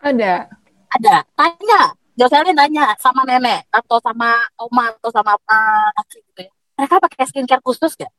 ada 0.00 0.48
ada 0.92 1.14
tanya 1.36 1.82
Jocelyn 2.14 2.54
nanya 2.54 2.94
sama 3.00 3.26
nenek 3.26 3.66
atau 3.72 3.98
sama 3.98 4.38
oma 4.60 4.92
atau 5.00 5.10
sama 5.10 5.34
apa 5.34 5.90
kakek 6.02 6.20
gitu 6.30 6.40
ya 6.48 6.52
mereka 6.74 6.94
pakai 6.98 7.24
skincare 7.30 7.62
khusus 7.64 7.94
gak? 7.96 8.12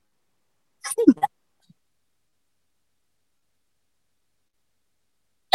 pasti 0.84 1.02
enggak 1.06 1.32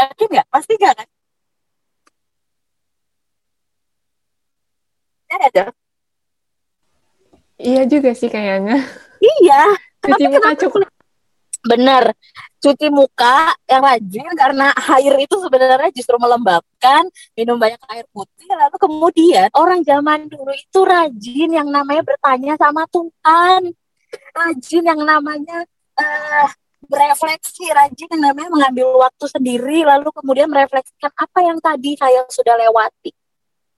yakin 0.01 0.29
nggak 0.33 0.49
pasti 0.49 0.73
nggak 0.81 0.95
kan 5.31 5.41
ada. 5.47 5.65
Iya 7.61 7.83
juga 7.87 8.11
sih 8.19 8.27
kayaknya. 8.27 8.83
Iya. 9.23 9.63
Cuci 10.03 10.25
muka 10.27 10.51
cukup. 10.59 10.83
Bener. 11.61 12.17
Cuci 12.61 12.93
muka 12.93 13.57
yang 13.65 13.81
rajin 13.81 14.29
karena 14.37 14.73
air 14.97 15.15
itu 15.25 15.33
sebenarnya 15.41 15.89
justru 15.97 16.17
melembabkan, 16.21 17.09
minum 17.33 17.57
banyak 17.57 17.81
air 17.89 18.05
putih. 18.13 18.49
Lalu 18.53 18.77
kemudian 18.77 19.49
orang 19.57 19.81
zaman 19.81 20.29
dulu 20.29 20.53
itu 20.53 20.81
rajin 20.85 21.51
yang 21.57 21.69
namanya 21.73 22.05
bertanya 22.05 22.57
sama 22.61 22.85
Tuhan. 22.93 23.73
Rajin 24.37 24.85
yang 24.85 25.01
namanya 25.01 25.65
uh, 25.97 26.47
berefleksi, 26.85 27.69
rajin 27.73 28.09
yang 28.13 28.33
namanya 28.33 28.51
mengambil 28.53 29.09
waktu 29.09 29.25
sendiri, 29.29 29.85
lalu 29.85 30.13
kemudian 30.13 30.49
merefleksikan 30.49 31.13
apa 31.17 31.39
yang 31.45 31.57
tadi 31.61 31.97
saya 31.97 32.25
sudah 32.29 32.57
lewati. 32.61 33.13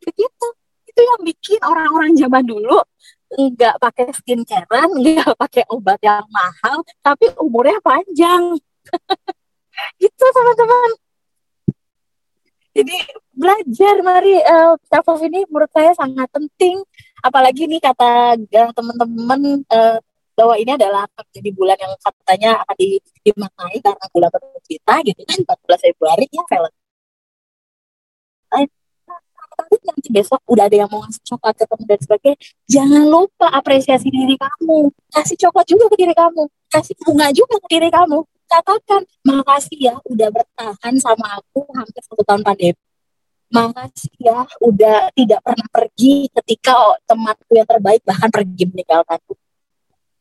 Begitu 0.02 0.46
itu 0.92 1.00
yang 1.00 1.20
bikin 1.24 1.60
orang-orang 1.64 2.12
zaman 2.18 2.44
dulu 2.44 2.82
nggak 3.32 3.76
pakai 3.80 4.12
skincarean, 4.12 4.90
nggak 5.02 5.34
pakai 5.38 5.64
obat 5.72 5.98
yang 6.04 6.24
mahal, 6.28 6.84
tapi 7.00 7.32
umurnya 7.40 7.78
panjang. 7.80 8.56
gitu 10.02 10.24
teman-teman. 10.36 10.90
Jadi 12.72 12.96
belajar 13.36 13.94
mari 14.00 14.40
uh, 14.40 14.80
self 14.88 15.20
ini 15.20 15.44
menurut 15.48 15.68
saya 15.72 15.92
sangat 15.92 16.28
penting. 16.32 16.80
Apalagi 17.20 17.68
nih 17.68 17.80
kata 17.84 18.36
uh, 18.40 18.72
teman-teman 18.72 19.60
uh, 19.68 20.00
bahwa 20.32 20.54
ini 20.56 20.72
adalah 20.72 21.04
menjadi 21.12 21.50
bulan 21.52 21.76
yang 21.76 21.92
katanya 22.00 22.50
akan 22.64 22.76
dimaknai 23.20 23.78
karena 23.84 24.06
bulan 24.08 24.30
kita 24.64 24.94
gitu 25.04 25.20
kan 25.28 25.38
14 25.44 25.84
Februari 25.92 26.26
ya 26.32 26.42
Valentine 26.48 26.81
tapi 29.62 29.78
nanti 29.86 30.08
besok 30.10 30.42
udah 30.50 30.66
ada 30.66 30.76
yang 30.82 30.90
mau 30.90 31.06
ngasih 31.06 31.22
coklat 31.22 31.54
ke 31.54 31.64
temen 31.70 31.86
dan 31.86 32.00
sebagainya 32.02 32.38
jangan 32.66 33.04
lupa 33.06 33.46
apresiasi 33.54 34.08
diri 34.10 34.34
kamu. 34.34 34.90
Kasih 35.14 35.36
coklat 35.38 35.66
juga 35.70 35.84
ke 35.86 35.96
diri 36.02 36.14
kamu. 36.18 36.42
Kasih 36.66 36.94
bunga 36.98 37.26
juga 37.30 37.54
ke 37.62 37.68
diri 37.70 37.88
kamu. 37.94 38.18
Katakan 38.50 39.00
makasih 39.24 39.78
ya 39.78 39.94
udah 40.02 40.28
bertahan 40.34 40.94
sama 40.98 41.38
aku 41.38 41.62
hampir 41.72 42.02
satu 42.02 42.22
tahun 42.26 42.42
pandemi. 42.42 42.80
Makasih 43.52 44.12
ya 44.18 44.42
udah 44.58 45.14
tidak 45.14 45.40
pernah 45.46 45.68
pergi 45.70 46.26
ketika 46.42 46.72
oh, 46.74 46.96
temanku 47.06 47.52
yang 47.54 47.68
terbaik 47.68 48.02
bahkan 48.02 48.28
pergi 48.32 48.64
meninggalkanku 48.66 49.38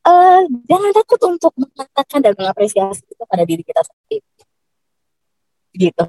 uh, 0.06 0.42
jangan 0.66 0.90
takut 0.94 1.20
untuk 1.26 1.52
mengatakan 1.54 2.18
dan 2.22 2.32
mengapresiasi 2.38 3.02
itu 3.06 3.24
pada 3.26 3.44
diri 3.46 3.62
kita 3.64 3.82
sendiri. 3.82 4.28
Gitu 5.72 6.04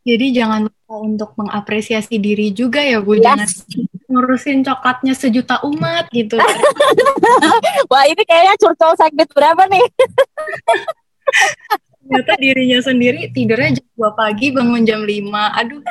jadi 0.00 0.26
jangan 0.32 0.60
lupa 0.66 0.94
untuk 0.96 1.30
mengapresiasi 1.36 2.16
diri 2.16 2.50
juga 2.56 2.80
ya 2.80 3.04
Bu. 3.04 3.20
Yes. 3.20 3.24
jangan 3.24 3.48
ngurusin 4.10 4.58
coklatnya 4.64 5.14
sejuta 5.14 5.60
umat 5.62 6.08
gitu. 6.10 6.40
Wah 7.90 8.04
ini 8.08 8.22
kayaknya 8.24 8.56
curcol 8.58 8.96
segmen 8.96 9.28
berapa 9.28 9.68
nih? 9.68 9.86
Ternyata 12.10 12.34
dirinya 12.42 12.80
sendiri 12.82 13.30
tidurnya 13.30 13.78
jam 13.78 13.86
2 13.94 14.18
pagi 14.18 14.50
bangun 14.50 14.82
jam 14.82 15.04
5 15.04 15.60
aduh. 15.62 15.82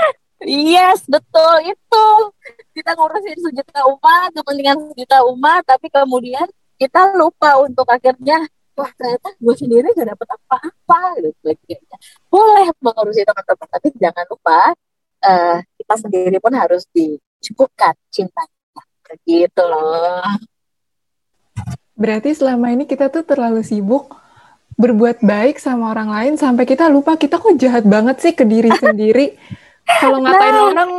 Yes 0.44 1.06
betul. 1.06 1.54
Itu 1.70 2.06
kita 2.76 2.98
ngurusin 2.98 3.40
sejuta 3.40 3.88
umat 3.88 4.36
kepentingan 4.36 4.78
sejuta 4.92 5.18
umat 5.32 5.62
tapi 5.64 5.88
kemudian 5.88 6.50
kita 6.76 7.14
lupa 7.16 7.62
untuk 7.62 7.86
akhirnya 7.88 8.42
wah 8.80 8.92
ternyata 8.96 9.30
gue 9.36 9.56
sendiri 9.60 9.88
gak 9.92 10.08
dapet 10.16 10.28
apa-apa 10.40 11.00
gitu 11.20 11.52
boleh 12.32 12.72
mengurusi 12.80 13.22
teman-teman 13.28 13.68
tapi 13.68 13.88
jangan 14.00 14.26
lupa 14.32 14.60
uh, 15.28 15.58
kita 15.76 15.96
sendiri 16.00 16.38
pun 16.40 16.54
harus 16.56 16.88
dicukupkan 16.96 17.94
cintanya 18.08 18.84
gitu 19.28 19.64
loh 19.68 20.24
berarti 22.00 22.32
selama 22.32 22.72
ini 22.72 22.88
kita 22.88 23.12
tuh 23.12 23.28
terlalu 23.28 23.60
sibuk 23.68 24.16
berbuat 24.80 25.20
baik 25.20 25.60
sama 25.60 25.92
orang 25.92 26.08
lain 26.08 26.34
sampai 26.40 26.64
kita 26.64 26.88
lupa 26.88 27.20
kita 27.20 27.36
kok 27.36 27.60
jahat 27.60 27.84
banget 27.84 28.24
sih 28.24 28.32
ke 28.32 28.48
diri 28.48 28.72
sendiri. 28.72 29.36
Kalau 30.00 30.24
ngatain 30.24 30.56
nah. 30.56 30.66
orang, 30.72 30.92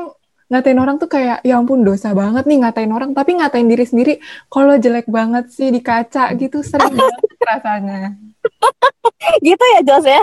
ngatain 0.51 0.79
orang 0.83 0.99
tuh 0.99 1.07
kayak 1.07 1.47
ya 1.47 1.63
ampun 1.63 1.87
dosa 1.87 2.11
banget 2.11 2.43
nih 2.45 2.59
ngatain 2.67 2.91
orang, 2.91 3.15
tapi 3.15 3.39
ngatain 3.39 3.71
diri 3.71 3.87
sendiri 3.87 4.13
kalau 4.51 4.75
jelek 4.75 5.07
banget 5.07 5.47
sih 5.55 5.71
di 5.71 5.79
kaca 5.79 6.35
gitu 6.35 6.61
sering 6.67 6.91
banget 6.91 7.39
rasanya. 7.39 8.19
gitu 9.47 9.65
ya 9.79 9.81
Jos 9.87 10.07
ya. 10.11 10.23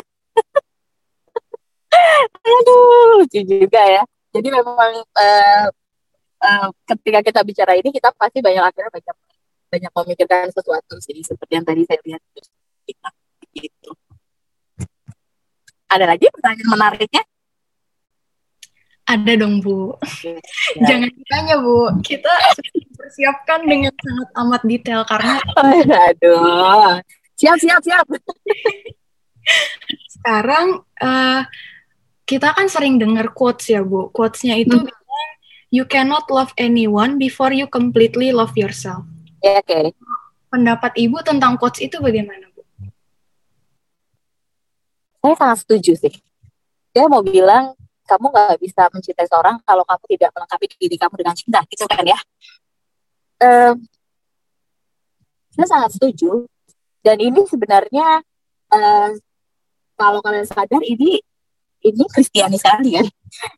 Aduh, 2.44 3.24
lucu 3.24 3.40
juga 3.48 3.82
ya. 3.88 4.04
Jadi 4.36 4.48
memang 4.52 4.92
uh, 5.02 5.66
uh, 6.44 6.68
ketika 6.94 7.20
kita 7.24 7.42
bicara 7.48 7.74
ini 7.80 7.90
kita 7.96 8.12
pasti 8.14 8.44
banyak 8.44 8.62
akhirnya 8.62 8.92
banyak 8.92 9.16
banyak 9.68 9.92
memikirkan 9.92 10.48
sesuatu 10.52 10.96
sih 11.04 11.24
seperti 11.24 11.52
yang 11.56 11.66
tadi 11.66 11.88
saya 11.88 12.00
lihat 12.04 12.22
kita 12.84 13.10
gitu. 13.56 13.92
Ada 15.88 16.04
lagi 16.04 16.28
pertanyaan 16.28 16.68
menariknya? 16.68 17.24
Ada 19.08 19.40
dong 19.40 19.64
Bu. 19.64 19.96
Ya. 20.20 20.36
Jangan 20.88 21.10
ditanya 21.10 21.56
Bu. 21.64 21.96
Kita 22.04 22.34
persiapkan 23.00 23.64
dengan 23.64 23.96
sangat 23.96 24.30
amat 24.36 24.62
detail 24.68 25.02
karena. 25.08 25.40
Aduh. 26.12 27.00
Siap 27.40 27.58
siap 27.64 27.82
siap. 27.82 28.06
Sekarang 30.12 30.84
uh, 31.00 31.42
kita 32.28 32.52
kan 32.52 32.68
sering 32.68 33.00
dengar 33.00 33.32
quotes 33.32 33.72
ya 33.72 33.80
Bu. 33.80 34.12
Quotesnya 34.12 34.60
itu 34.60 34.76
hmm. 34.76 34.96
You 35.68 35.84
cannot 35.84 36.32
love 36.32 36.56
anyone 36.56 37.20
before 37.20 37.52
you 37.52 37.68
completely 37.68 38.32
love 38.32 38.56
yourself. 38.56 39.04
Ya, 39.44 39.60
Oke. 39.60 39.68
Okay. 39.68 39.86
Pendapat 40.48 40.96
Ibu 40.96 41.20
tentang 41.28 41.60
quotes 41.60 41.84
itu 41.84 42.00
bagaimana? 42.00 42.48
saya 45.28 45.36
sangat 45.36 45.58
setuju 45.68 45.92
sih. 46.00 46.14
Dia 46.96 47.12
mau 47.12 47.20
bilang 47.20 47.76
kamu 48.08 48.32
nggak 48.32 48.58
bisa 48.64 48.88
mencintai 48.90 49.28
seorang 49.28 49.60
kalau 49.68 49.84
kamu 49.84 50.04
tidak 50.16 50.30
melengkapi 50.32 50.66
diri 50.80 50.96
kamu 50.96 51.14
dengan 51.20 51.36
cinta, 51.36 51.60
gitu 51.68 51.84
kan 51.86 52.04
ya? 52.08 52.20
Um, 53.44 53.76
saya 55.54 55.68
sangat 55.68 55.92
setuju. 56.00 56.48
Dan 57.04 57.20
ini 57.20 57.44
sebenarnya 57.46 58.24
uh, 58.72 59.10
kalau 60.00 60.20
kalian 60.24 60.48
sadar 60.48 60.82
ini 60.82 61.20
ini 61.84 62.04
Kristiani 62.10 62.58
sekali 62.58 62.96
kan. 62.98 63.06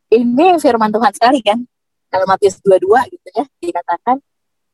Ini 0.09 0.57
firman 0.57 0.89
Tuhan 0.89 1.13
sekali 1.13 1.39
kan. 1.45 1.61
Kalau 2.09 2.25
Matius 2.25 2.57
22 2.65 3.13
gitu 3.13 3.29
ya, 3.37 3.45
dikatakan 3.61 4.17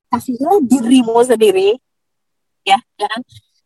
kasihlah 0.07 0.63
dirimu 0.63 1.19
sendiri 1.19 1.75
ya, 2.63 2.79
ya 2.95 3.07
kan? 3.11 3.21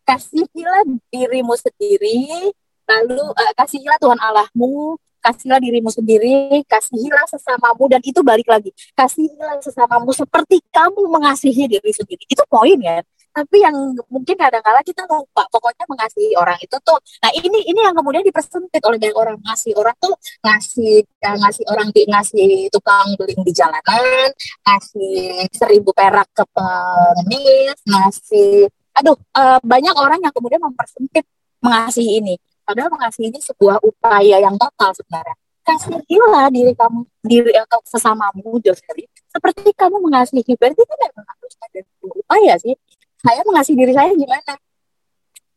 Kasihilah 0.10 0.90
dirimu 1.14 1.54
sendiri 1.54 2.50
Lalu 2.90 3.22
uh, 3.22 3.54
kasihilah 3.54 3.98
Tuhan 4.02 4.18
Allahmu, 4.18 4.98
kasihlah 5.20 5.60
dirimu 5.60 5.92
sendiri, 5.92 6.64
kasihilah 6.66 7.28
sesamamu 7.28 7.86
dan 7.92 8.02
itu 8.04 8.20
balik 8.24 8.48
lagi. 8.48 8.72
Kasihilah 8.96 9.60
sesamamu 9.60 10.12
seperti 10.16 10.64
kamu 10.72 11.08
mengasihi 11.12 11.68
diri 11.68 11.92
sendiri. 11.92 12.24
Itu 12.28 12.44
poin 12.48 12.80
ya. 12.80 13.04
Tapi 13.30 13.62
yang 13.62 13.94
mungkin 14.10 14.36
kadang-kala 14.36 14.82
kita 14.82 15.06
lupa, 15.06 15.46
pokoknya 15.54 15.86
mengasihi 15.86 16.34
orang 16.34 16.58
itu 16.60 16.76
tuh. 16.82 16.98
Nah 17.22 17.32
ini 17.38 17.62
ini 17.70 17.80
yang 17.86 17.94
kemudian 17.94 18.26
dipersempit 18.26 18.82
oleh 18.84 18.98
banyak 18.98 19.16
orang 19.16 19.38
ngasih 19.46 19.74
orang 19.78 19.96
tuh 20.02 20.14
ngasih 20.42 21.06
uh, 21.06 21.38
ngasih 21.38 21.66
orang 21.70 21.88
di 21.94 22.02
ngasih 22.10 22.50
tukang 22.74 23.08
beling 23.16 23.42
di 23.46 23.54
jalanan, 23.54 24.28
ngasih 24.66 25.46
seribu 25.54 25.94
perak 25.94 26.28
ke 26.34 26.44
pengemis, 26.52 27.78
ngasih 27.86 28.68
aduh 28.98 29.16
uh, 29.38 29.62
banyak 29.62 29.96
orang 29.96 30.20
yang 30.20 30.34
kemudian 30.34 30.60
mempersempit 30.60 31.24
mengasihi 31.64 32.20
ini 32.20 32.36
Padahal 32.70 32.94
mengasihi 32.94 33.34
ini 33.34 33.42
sebuah 33.42 33.82
upaya 33.82 34.38
yang 34.38 34.54
total 34.54 34.94
sebenarnya. 34.94 35.34
Kasihilah 35.66 36.54
diri 36.54 36.78
kamu, 36.78 37.02
diri 37.26 37.54
atau 37.58 37.82
sesamamu, 37.82 38.62
Joseli. 38.62 39.10
Seperti 39.26 39.74
kamu 39.74 39.98
mengasihi, 39.98 40.54
berarti 40.54 40.78
itu 40.78 40.96
memang 41.02 41.26
harus 41.26 41.54
ada 41.66 41.82
upaya 42.06 42.54
sih. 42.62 42.78
Saya 43.26 43.42
mengasihi 43.42 43.74
diri 43.74 43.94
saya 43.98 44.14
gimana? 44.14 44.54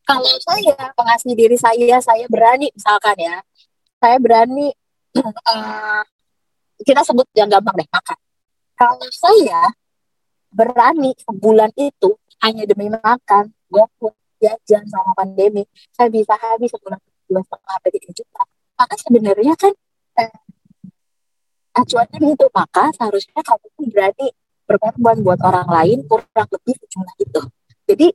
Kalau 0.08 0.32
saya 0.40 0.88
mengasihi 0.96 1.36
diri 1.36 1.56
saya, 1.60 2.00
saya 2.00 2.24
berani, 2.32 2.72
misalkan 2.72 3.16
ya, 3.20 3.44
saya 4.00 4.16
berani, 4.16 4.72
uh, 5.20 6.00
kita 6.88 7.04
sebut 7.04 7.28
yang 7.36 7.52
gampang 7.52 7.76
deh, 7.76 7.88
makan. 7.92 8.18
Kalau 8.72 9.08
saya 9.12 9.68
berani 10.48 11.12
sebulan 11.28 11.76
itu 11.76 12.16
hanya 12.40 12.64
demi 12.64 12.88
makan, 12.88 13.52
GoFood, 13.68 14.16
jajan 14.42 14.82
sama 14.90 15.14
pandemi. 15.14 15.62
Saya 15.94 16.10
bisa 16.10 16.34
habis 16.34 16.74
sebulan 16.74 16.98
dua 17.30 17.40
setengah 17.46 17.72
sampai 17.78 17.90
tiga 17.94 18.10
juta. 18.10 18.42
Maka 18.74 18.94
sebenarnya 18.98 19.54
kan 19.54 19.72
eh, 20.18 20.34
acuannya 21.78 22.18
itu 22.34 22.46
maka 22.50 22.84
seharusnya 22.98 23.40
kamu 23.46 23.66
pun 23.78 23.84
berani 23.94 24.28
berkorban 24.66 25.16
buat 25.22 25.40
orang 25.46 25.68
lain 25.70 25.98
kurang 26.10 26.48
lebih 26.50 26.74
sejumlah 26.82 27.16
itu. 27.22 27.40
Jadi 27.86 28.08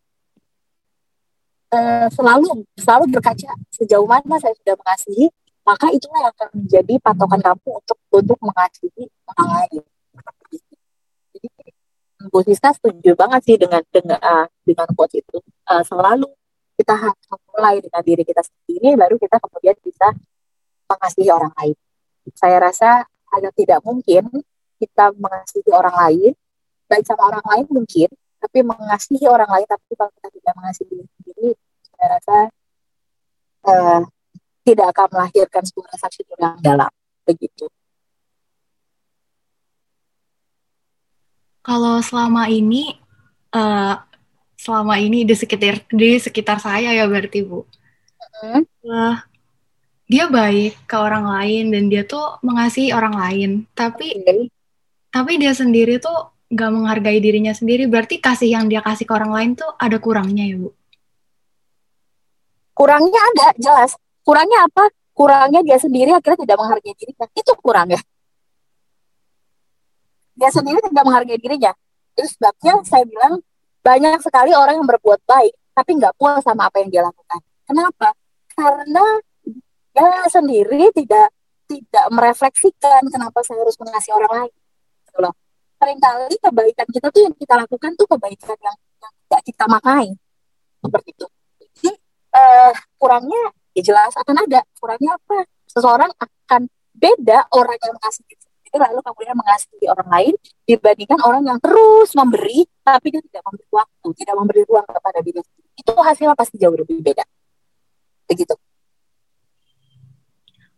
eh, 1.72 2.08
selalu 2.12 2.68
selalu 2.76 3.06
berkaca 3.16 3.52
sejauh 3.72 4.08
mana 4.08 4.36
saya 4.44 4.54
sudah 4.60 4.76
mengasihi 4.76 5.28
maka 5.68 5.92
itulah 5.92 6.24
yang 6.24 6.32
akan 6.32 6.50
menjadi 6.64 6.94
patokan 7.04 7.42
kamu 7.44 7.70
untuk 7.76 7.98
untuk 8.08 8.40
mengasihi 8.40 9.04
orang 9.28 9.50
lain 9.60 9.84
Bu 12.28 12.44
Siska 12.44 12.76
setuju 12.76 13.16
banget 13.16 13.42
sih 13.48 13.56
dengan 13.60 13.82
dengan 13.90 14.20
uh, 14.20 14.46
dengan 14.64 14.88
quotes 14.94 15.20
itu. 15.20 15.38
Uh, 15.68 15.84
selalu 15.84 16.28
kita 16.78 16.94
harus 16.94 17.26
mulai 17.50 17.82
dengan 17.82 18.02
diri 18.06 18.22
kita 18.22 18.46
sendiri, 18.46 18.94
baru 18.94 19.18
kita 19.18 19.42
kemudian 19.42 19.76
bisa 19.82 20.08
mengasihi 20.88 21.30
orang 21.34 21.54
lain. 21.58 21.76
Saya 22.38 22.58
rasa 22.62 22.90
agak 23.34 23.54
tidak 23.58 23.80
mungkin 23.82 24.30
kita 24.78 25.10
mengasihi 25.18 25.74
orang 25.74 25.96
lain, 25.98 26.32
baik 26.86 27.04
sama 27.04 27.34
orang 27.34 27.46
lain 27.50 27.66
mungkin, 27.74 28.10
tapi 28.38 28.60
mengasihi 28.62 29.26
orang 29.26 29.50
lain, 29.50 29.66
tapi 29.66 29.92
kalau 29.98 30.12
kita 30.22 30.30
tidak 30.38 30.54
mengasihi 30.54 30.88
diri 30.88 31.06
sendiri, 31.18 31.50
saya 31.90 32.08
rasa 32.14 32.38
uh, 33.66 34.02
tidak 34.62 34.88
akan 34.94 35.08
melahirkan 35.18 35.64
sebuah 35.66 35.98
syukur 36.14 36.38
yang 36.38 36.62
dalam. 36.62 36.92
Begitu. 37.26 37.66
Kalau 41.68 42.00
selama 42.00 42.48
ini 42.48 42.96
uh, 43.52 44.00
selama 44.56 44.96
ini 45.04 45.28
di 45.28 45.36
sekitar 45.36 45.84
di 45.92 46.16
sekitar 46.16 46.64
saya 46.64 46.96
ya 46.96 47.04
berarti 47.12 47.44
bu. 47.44 47.68
Uh, 48.40 49.20
dia 50.08 50.32
baik 50.32 50.88
ke 50.88 50.96
orang 50.96 51.28
lain 51.28 51.76
dan 51.76 51.92
dia 51.92 52.08
tuh 52.08 52.40
mengasihi 52.40 52.96
orang 52.96 53.20
lain. 53.20 53.52
Tapi 53.76 54.16
okay. 54.16 54.48
tapi 55.12 55.36
dia 55.36 55.52
sendiri 55.52 56.00
tuh 56.00 56.32
nggak 56.48 56.72
menghargai 56.72 57.20
dirinya 57.20 57.52
sendiri. 57.52 57.84
Berarti 57.92 58.24
kasih 58.24 58.56
yang 58.56 58.72
dia 58.72 58.80
kasih 58.80 59.04
ke 59.04 59.12
orang 59.12 59.36
lain 59.36 59.52
tuh 59.60 59.68
ada 59.76 60.00
kurangnya 60.00 60.48
ya 60.48 60.56
bu? 60.56 60.72
Kurangnya 62.72 63.20
ada 63.36 63.48
jelas. 63.60 63.92
Kurangnya 64.24 64.72
apa? 64.72 64.88
Kurangnya 65.12 65.60
dia 65.68 65.76
sendiri 65.84 66.16
akhirnya 66.16 66.48
tidak 66.48 66.58
menghargai 66.64 66.96
dirinya. 66.96 67.28
Itu 67.36 67.52
kurangnya 67.60 68.00
dia 70.38 70.50
sendiri 70.54 70.80
tidak 70.86 71.04
menghargai 71.04 71.42
dirinya. 71.42 71.74
Itu 72.14 72.30
sebabnya 72.38 72.80
saya 72.86 73.04
bilang 73.10 73.42
banyak 73.82 74.22
sekali 74.22 74.54
orang 74.54 74.80
yang 74.80 74.88
berbuat 74.88 75.26
baik 75.26 75.54
tapi 75.74 75.98
nggak 75.98 76.14
puas 76.18 76.42
sama 76.46 76.70
apa 76.70 76.82
yang 76.82 76.90
dia 76.94 77.02
lakukan. 77.06 77.42
Kenapa? 77.66 78.14
Karena 78.54 79.06
dirinya 79.98 80.30
sendiri 80.30 80.94
tidak 80.94 81.34
tidak 81.68 82.06
merefleksikan 82.14 83.02
kenapa 83.10 83.42
saya 83.44 83.60
harus 83.66 83.76
mengasihi 83.82 84.14
orang 84.14 84.32
lain 84.46 84.54
gitu 85.10 85.20
loh 85.20 85.34
sering 85.78 86.00
kali 86.00 86.36
kebaikan 86.38 86.88
kita 86.90 87.08
tuh 87.10 87.22
yang 87.26 87.36
kita 87.38 87.54
lakukan 87.58 87.92
tuh 87.98 88.08
kebaikan 88.10 88.58
yang, 88.58 88.78
yang 88.78 89.14
tidak 89.26 89.42
kita 89.46 89.66
makai 89.66 90.08
seperti 90.82 91.10
itu 91.18 91.26
jadi 91.58 91.92
uh, 92.34 92.72
kurangnya 92.98 93.42
ya 93.74 93.82
jelas 93.82 94.14
akan 94.18 94.36
ada 94.48 94.62
kurangnya 94.78 95.12
apa 95.18 95.38
seseorang 95.70 96.12
akan 96.18 96.62
beda 96.98 97.46
orang 97.54 97.78
yang 97.78 97.94
mengasihi 97.94 98.34
lalu 98.78 99.00
kemudian 99.04 99.36
mengasihi 99.36 99.86
orang 99.90 100.10
lain 100.10 100.34
dibandingkan 100.64 101.20
orang 101.22 101.42
yang 101.44 101.60
terus 101.60 102.10
memberi 102.14 102.66
tapi 102.86 103.08
dia 103.12 103.22
tidak 103.26 103.44
memberi 103.46 103.68
waktu 103.74 104.08
tidak 104.18 104.36
memberi 104.38 104.62
ruang 104.66 104.88
kepada 104.88 105.20
diri 105.22 105.40
itu 105.78 105.92
hasilnya 105.94 106.34
pasti 106.38 106.56
jauh 106.58 106.74
lebih 106.74 107.02
beda 107.02 107.26
begitu 108.30 108.56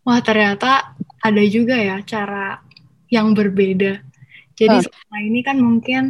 wah 0.07 0.19
ternyata 0.23 0.95
ada 1.19 1.43
juga 1.45 1.75
ya 1.75 1.99
cara 2.03 2.63
yang 3.11 3.31
berbeda 3.35 4.01
jadi 4.55 4.75
hmm. 4.79 4.85
selama 4.85 5.17
ini 5.23 5.39
kan 5.43 5.57
mungkin 5.59 6.03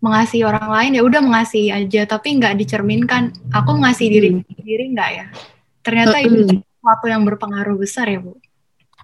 mengasihi 0.00 0.44
orang 0.48 0.68
lain 0.72 0.90
ya 0.96 1.02
udah 1.04 1.20
mengasihi 1.20 1.68
aja 1.70 2.08
tapi 2.08 2.40
nggak 2.40 2.56
dicerminkan 2.56 3.36
aku 3.52 3.76
mengasihi 3.76 4.08
diri 4.08 4.28
hmm. 4.32 4.64
diri 4.64 4.84
nggak 4.96 5.10
ya 5.12 5.26
ternyata 5.84 6.16
hmm. 6.18 6.26
itu 6.26 6.38
sesuatu 6.80 7.06
yang 7.12 7.22
berpengaruh 7.28 7.76
besar 7.76 8.08
ya 8.08 8.24
bu 8.24 8.40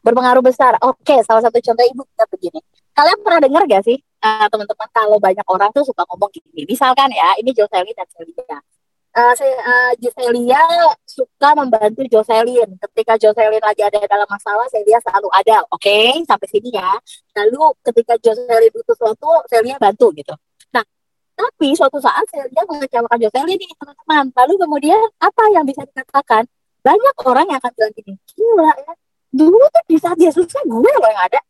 berpengaruh 0.06 0.44
besar 0.46 0.78
oke 0.78 1.16
salah 1.26 1.42
satu 1.42 1.58
contoh 1.58 1.82
ibu 1.82 2.06
kita 2.14 2.24
begini 2.30 2.60
kalian 2.94 3.18
pernah 3.26 3.40
dengar 3.42 3.62
gak 3.66 3.82
sih 3.82 3.98
uh, 4.22 4.46
teman-teman 4.46 4.88
kalau 4.94 5.18
banyak 5.18 5.46
orang 5.50 5.74
tuh 5.74 5.82
suka 5.82 6.06
ngomong 6.06 6.30
gini 6.30 6.62
misalkan 6.62 7.10
ya 7.10 7.34
ini 7.42 7.50
Jocelyn 7.50 7.90
dan 7.98 8.06
Celia 8.14 8.62
uh, 9.16 9.32
saya 9.32 9.56
uh, 9.96 10.92
suka 11.08 11.56
membantu 11.56 12.04
Jocelyn. 12.06 12.76
Ketika 12.76 13.16
Jocelyn 13.16 13.62
lagi 13.64 13.82
ada 13.82 13.98
dalam 14.04 14.28
masalah, 14.28 14.68
Celia 14.68 15.00
selalu 15.00 15.28
ada. 15.32 15.64
Oke, 15.72 15.88
okay? 15.88 16.10
sampai 16.28 16.46
sini 16.52 16.76
ya. 16.76 16.92
Lalu 17.40 17.72
ketika 17.80 18.20
Jocelyn 18.20 18.68
butuh 18.70 18.94
sesuatu, 18.94 19.30
Celia 19.48 19.80
bantu 19.80 20.12
gitu. 20.12 20.36
Nah, 20.76 20.84
tapi 21.32 21.72
suatu 21.72 21.96
saat 21.98 22.28
Celia 22.28 22.62
mengecewakan 22.68 23.18
Jocelyn 23.18 23.56
nih 23.56 23.72
teman-teman. 23.80 24.24
Lalu 24.36 24.54
kemudian 24.60 25.00
apa 25.18 25.42
yang 25.56 25.64
bisa 25.64 25.82
dikatakan? 25.88 26.44
Banyak 26.84 27.14
orang 27.26 27.50
yang 27.50 27.58
akan 27.58 27.72
bilang 27.74 27.92
gini, 27.98 28.14
gila 28.30 28.70
ya. 28.70 28.94
Dulu 29.32 29.64
tuh 29.70 29.84
di 29.88 29.96
saat 29.98 30.16
dia 30.16 30.30
susah, 30.30 30.62
gue 30.64 30.90
loh 30.90 31.10
yang 31.10 31.22
ada. 31.22 31.40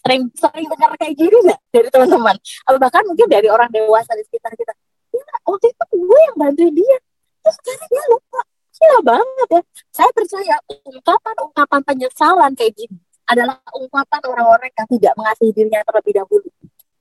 Sering 0.00 0.22
sering 0.32 0.66
dengar 0.66 0.96
kayak 0.96 1.14
gini 1.14 1.36
nggak 1.44 1.60
dari 1.68 1.88
teman-teman? 1.92 2.36
Bahkan 2.64 3.02
mungkin 3.04 3.26
dari 3.28 3.48
orang 3.52 3.68
dewasa 3.68 4.16
di 4.16 4.24
sekitar 4.24 4.56
kita. 4.56 4.72
Ya 5.12 5.24
waktu 5.44 5.66
itu 5.68 5.84
gue 6.00 6.20
yang 6.24 6.36
bantuin 6.40 6.72
dia. 6.72 6.98
Terus 7.44 7.56
sekarang 7.60 7.88
dia 7.92 8.04
lupa. 8.08 8.40
Gila 8.80 8.98
banget 9.04 9.48
ya. 9.52 9.62
Saya 9.92 10.10
percaya 10.16 10.54
ungkapan-ungkapan 10.88 11.80
penyesalan 11.84 12.52
kayak 12.56 12.72
gini 12.72 12.96
adalah 13.28 13.60
ungkapan 13.76 14.20
orang-orang 14.26 14.70
yang 14.72 14.88
tidak 14.88 15.12
mengasihi 15.20 15.52
dirinya 15.52 15.80
terlebih 15.84 16.14
dahulu. 16.16 16.48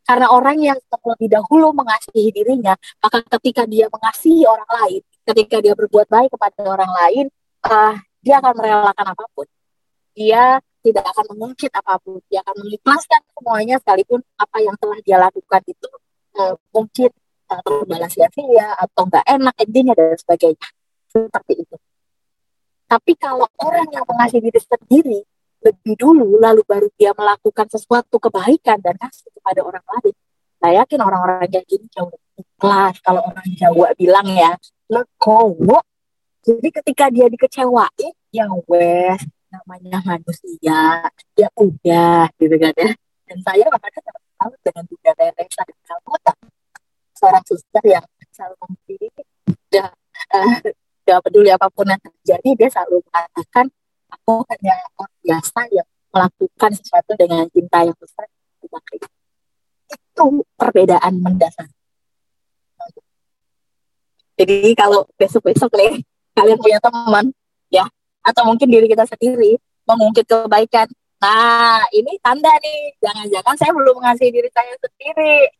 Karena 0.03 0.27
orang 0.33 0.57
yang 0.59 0.77
terlebih 0.89 1.29
dahulu 1.31 1.69
mengasihi 1.71 2.33
dirinya 2.33 2.73
maka 2.97 3.21
ketika 3.37 3.63
dia 3.69 3.85
mengasihi 3.93 4.41
orang 4.43 4.65
lain 4.65 5.01
ketika 5.21 5.61
dia 5.61 5.73
berbuat 5.77 6.09
baik 6.09 6.33
kepada 6.33 6.59
orang 6.65 6.89
lain 6.89 7.25
uh, 7.69 7.93
dia 8.25 8.41
akan 8.41 8.53
merelakan 8.57 9.05
apa 9.13 9.25
pun 9.37 9.45
dia 10.19 10.59
tidak 10.83 11.05
akan 11.15 11.25
mengungkit 11.35 11.71
apa 11.71 11.95
pun. 12.03 12.19
Dia 12.27 12.43
akan 12.43 12.55
mengikhlaskan 12.67 13.21
semuanya 13.31 13.75
sekalipun 13.79 14.19
apa 14.35 14.57
yang 14.59 14.75
telah 14.75 14.99
dia 14.99 15.15
lakukan 15.15 15.61
itu 15.63 15.89
uh, 16.35 16.55
mungkin 16.75 17.11
atau 17.47 17.87
balas 17.87 18.11
sia-sia 18.11 18.75
atau 18.75 19.07
nggak 19.07 19.25
enak 19.25 19.55
endingnya 19.63 19.95
dan 19.95 20.19
sebagainya. 20.19 20.67
Seperti 21.07 21.53
itu. 21.63 21.75
Tapi 22.89 23.13
kalau 23.15 23.47
orang 23.63 23.87
yang 23.95 24.03
mengasihi 24.03 24.43
diri 24.43 24.59
sendiri 24.59 25.19
lebih 25.59 25.95
dulu 25.95 26.39
lalu 26.39 26.63
baru 26.67 26.87
dia 26.99 27.15
melakukan 27.15 27.67
sesuatu 27.71 28.15
kebaikan 28.19 28.79
dan 28.79 28.95
kasih 28.95 29.27
kepada 29.35 29.59
orang 29.59 29.83
lain 29.83 30.15
saya 30.59 30.83
yakin 30.83 30.99
orang-orang 30.99 31.47
yang 31.51 31.63
gini 31.67 31.87
jauh 31.91 32.11
lebih 32.11 32.43
ikhlas. 32.43 32.95
Kalau 33.03 33.23
orang 33.23 33.47
Jawa 33.55 33.95
bilang 33.95 34.27
ya 34.27 34.55
legowo 34.91 35.79
jadi 36.43 36.67
ketika 36.81 37.07
dia 37.11 37.27
dikecewain 37.31 38.15
ya 38.31 38.47
wes 38.67 39.23
namanya 39.49 39.97
manusia 40.05 41.09
ya 41.33 41.49
udah 41.57 42.29
gitu 42.37 42.55
kan 42.57 42.73
ya. 42.77 42.91
Dan 43.29 43.37
saya 43.45 43.65
makanya 43.69 43.99
tahu 44.39 44.53
dengan 44.65 44.83
tiga 44.89 45.11
Teresa 45.17 45.61
dan 45.65 45.79
Calcutta 45.85 46.33
seorang 47.17 47.43
suster 47.43 47.83
yang 47.83 48.05
selalu 48.31 48.55
memberi 48.63 49.07
udah 49.49 49.89
uh, 50.33 50.55
gak 51.03 51.19
peduli 51.27 51.49
apa 51.51 51.67
pun 51.67 51.89
yang 51.89 51.99
terjadi 51.99 52.49
dia 52.55 52.69
selalu 52.71 53.03
mengatakan 53.09 53.65
aku 54.09 54.33
hanya 54.47 54.75
orang 54.95 55.13
biasa 55.21 55.59
yang 55.75 55.89
melakukan 56.09 56.71
sesuatu 56.73 57.11
dengan 57.19 57.45
cinta 57.53 57.85
yang 57.85 57.97
besar. 57.99 58.25
Itu 59.89 60.25
perbedaan 60.57 61.13
mendasar. 61.21 61.69
Jadi 64.39 64.71
kalau 64.71 65.03
besok-besok 65.19 65.75
nih 65.75 65.99
kalian 66.31 66.59
punya 66.63 66.79
teman 66.79 67.35
ya 67.67 67.83
atau 68.25 68.43
mungkin 68.47 68.67
diri 68.67 68.87
kita 68.89 69.05
sendiri 69.07 69.57
mengungkit 69.87 70.25
kebaikan 70.27 70.87
nah 71.19 71.83
ini 71.91 72.15
tanda 72.23 72.51
nih 72.63 72.95
jangan-jangan 73.03 73.55
saya 73.59 73.71
belum 73.75 73.99
mengasihi 73.99 74.31
diri 74.31 74.49
saya 74.55 74.73
sendiri 74.79 75.51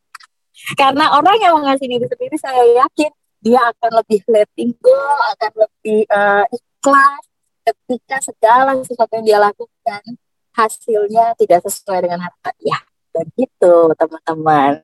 karena 0.80 1.16
orang 1.16 1.38
yang 1.40 1.54
mengasihi 1.60 2.00
diri 2.00 2.08
sendiri 2.08 2.36
saya 2.40 2.64
yakin 2.84 3.12
dia 3.40 3.60
akan 3.72 4.04
lebih 4.04 4.22
letting 4.28 4.72
go, 4.84 5.00
akan 5.36 5.52
lebih 5.56 6.04
uh, 6.12 6.44
ikhlas 6.52 7.24
ketika 7.64 8.18
segala 8.20 8.76
sesuatu 8.84 9.12
yang 9.20 9.26
dia 9.26 9.40
lakukan 9.40 10.04
hasilnya 10.52 11.40
tidak 11.40 11.64
sesuai 11.64 12.04
dengan 12.04 12.20
harapan. 12.28 12.56
Ya, 12.60 12.80
begitu 13.16 13.96
teman-teman. 13.96 14.84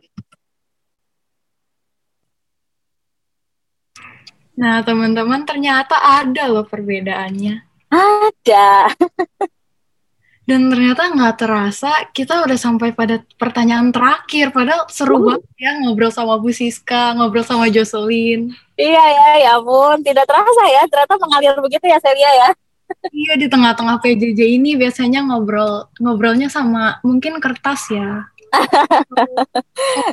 Nah, 4.55 4.79
teman-teman 4.87 5.43
ternyata 5.43 5.99
ada 5.99 6.47
loh 6.47 6.63
perbedaannya. 6.63 7.59
Ada. 7.91 8.91
Dan 10.45 10.69
ternyata 10.69 11.09
nggak 11.09 11.41
terasa 11.41 11.89
kita 12.13 12.45
udah 12.45 12.53
sampai 12.53 12.93
pada 12.93 13.17
pertanyaan 13.35 13.89
terakhir. 13.89 14.53
Padahal 14.53 14.85
seru 14.93 15.17
uh. 15.17 15.21
banget 15.25 15.41
ya 15.57 15.71
ngobrol 15.81 16.13
sama 16.13 16.37
Bu 16.37 16.53
Siska, 16.53 17.17
ngobrol 17.17 17.41
sama 17.41 17.65
Jocelyn. 17.67 18.53
Iya 18.77 19.03
ya, 19.09 19.29
ya 19.41 19.49
ampun. 19.57 20.05
Tidak 20.05 20.21
terasa 20.21 20.63
ya, 20.69 20.85
ternyata 20.85 21.17
mengalir 21.17 21.57
begitu 21.57 21.85
ya 21.89 21.97
Celia 21.97 22.31
ya. 22.31 22.49
iya, 23.25 23.33
di 23.41 23.49
tengah-tengah 23.49 23.97
PJJ 23.97 24.61
ini 24.61 24.77
biasanya 24.77 25.25
ngobrol 25.25 25.89
ngobrolnya 25.97 26.47
sama 26.47 27.01
mungkin 27.01 27.41
kertas 27.41 27.89
ya. 27.89 28.29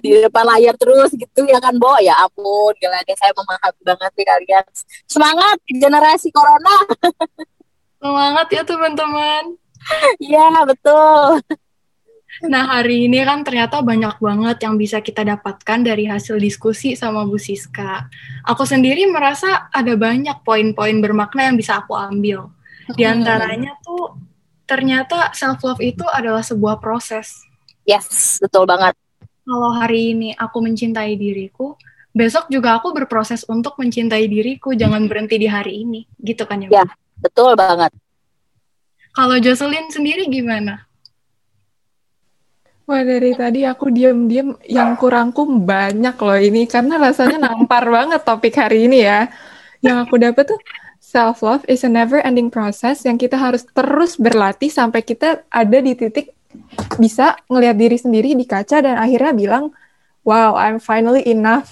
Di 0.05 0.11
depan 0.23 0.45
layar 0.47 0.75
terus 0.77 1.11
gitu 1.15 1.47
ya 1.47 1.59
kan 1.63 1.75
Bo 1.79 1.97
ya 2.03 2.17
ampun 2.23 2.73
gila 2.79 3.01
deh 3.05 3.17
saya 3.17 3.33
memahami 3.35 3.83
banget 3.83 4.13
nih 4.19 4.27
kalian 4.27 4.65
semangat 5.07 5.57
generasi 5.69 6.29
corona 6.35 6.77
semangat 8.03 8.47
ya 8.51 8.63
teman-teman 8.67 9.63
Iya, 10.23 10.63
betul. 10.67 11.43
Nah, 12.49 12.65
hari 12.65 13.07
ini 13.07 13.21
kan 13.29 13.45
ternyata 13.45 13.85
banyak 13.85 14.17
banget 14.17 14.57
yang 14.65 14.81
bisa 14.81 15.05
kita 15.05 15.21
dapatkan 15.21 15.85
dari 15.85 16.09
hasil 16.09 16.41
diskusi 16.41 16.97
sama 16.97 17.29
Bu 17.29 17.37
Siska. 17.37 18.09
Aku 18.49 18.65
sendiri 18.65 19.05
merasa 19.13 19.69
ada 19.69 19.93
banyak 19.95 20.41
poin-poin 20.41 20.97
bermakna 21.05 21.53
yang 21.53 21.57
bisa 21.61 21.85
aku 21.85 21.93
ambil. 21.93 22.49
Di 22.97 23.05
antaranya 23.05 23.77
tuh 23.85 24.17
ternyata 24.65 25.31
self-love 25.37 25.85
itu 25.85 26.03
adalah 26.09 26.41
sebuah 26.41 26.81
proses. 26.81 27.45
Yes, 27.83 28.39
betul 28.39 28.65
banget. 28.65 28.95
Kalau 29.43 29.75
hari 29.75 30.15
ini 30.15 30.31
aku 30.39 30.63
mencintai 30.63 31.19
diriku, 31.19 31.75
besok 32.15 32.47
juga 32.47 32.79
aku 32.79 32.95
berproses 32.95 33.43
untuk 33.51 33.75
mencintai 33.75 34.31
diriku. 34.31 34.71
Jangan 34.71 35.11
berhenti 35.11 35.37
di 35.43 35.49
hari 35.51 35.83
ini. 35.83 36.07
Gitu 36.15 36.47
kan 36.47 36.63
ya? 36.63 36.69
Ya, 36.71 36.87
betul 37.19 37.59
banget. 37.59 37.91
Kalau 39.13 39.37
Jocelyn 39.43 39.91
sendiri 39.91 40.31
gimana? 40.31 40.87
Wah 42.83 43.03
dari 43.07 43.31
tadi 43.39 43.63
aku 43.63 43.95
diam-diam 43.95 44.59
yang 44.67 44.99
kurangku 44.99 45.47
banyak 45.47 46.19
loh 46.19 46.41
ini 46.41 46.67
karena 46.67 46.99
rasanya 46.99 47.39
nampar 47.39 47.87
banget 47.87 48.21
topik 48.27 48.59
hari 48.59 48.91
ini 48.91 49.07
ya. 49.07 49.31
Yang 49.83 49.97
aku 50.07 50.15
dapat 50.19 50.45
tuh 50.51 50.61
self 50.99 51.47
love 51.47 51.63
is 51.71 51.87
a 51.87 51.91
never 51.91 52.19
ending 52.25 52.51
process 52.51 53.07
yang 53.07 53.21
kita 53.21 53.39
harus 53.39 53.63
terus 53.71 54.19
berlatih 54.19 54.73
sampai 54.73 55.05
kita 55.05 55.47
ada 55.47 55.79
di 55.79 55.95
titik 55.95 56.35
bisa 56.97 57.37
ngelihat 57.49 57.77
diri 57.77 57.99
sendiri 57.99 58.31
di 58.37 58.45
kaca 58.45 58.81
dan 58.85 58.97
akhirnya 58.97 59.33
bilang 59.33 59.65
wow 60.27 60.55
I'm 60.57 60.79
finally 60.79 61.25
enough. 61.27 61.71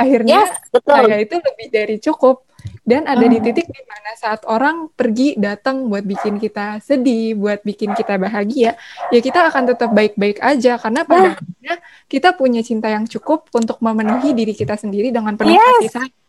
Akhirnya 0.00 0.48
yes, 0.48 0.58
betul. 0.72 0.98
saya 0.98 1.16
itu 1.22 1.36
lebih 1.38 1.66
dari 1.70 1.96
cukup 2.02 2.48
dan 2.82 3.06
ada 3.06 3.22
di 3.22 3.38
ah. 3.38 3.42
titik 3.42 3.66
di 3.70 3.82
mana 3.86 4.10
saat 4.18 4.42
orang 4.46 4.90
pergi 4.90 5.38
datang 5.38 5.86
buat 5.86 6.02
bikin 6.02 6.42
kita 6.42 6.82
sedih, 6.82 7.38
buat 7.38 7.62
bikin 7.62 7.94
kita 7.94 8.18
bahagia, 8.18 8.74
ya 9.14 9.20
kita 9.22 9.46
akan 9.50 9.70
tetap 9.74 9.90
baik-baik 9.94 10.42
aja 10.42 10.78
karena 10.78 11.06
pada 11.06 11.38
akhirnya 11.38 11.74
kita 12.10 12.34
punya 12.34 12.58
cinta 12.66 12.90
yang 12.90 13.06
cukup 13.06 13.46
untuk 13.54 13.78
memenuhi 13.78 14.34
diri 14.34 14.54
kita 14.54 14.74
sendiri 14.74 15.14
dengan 15.14 15.38
penuh 15.38 15.54
yes. 15.54 15.66
kasih 15.78 15.92
sayang. 15.94 16.20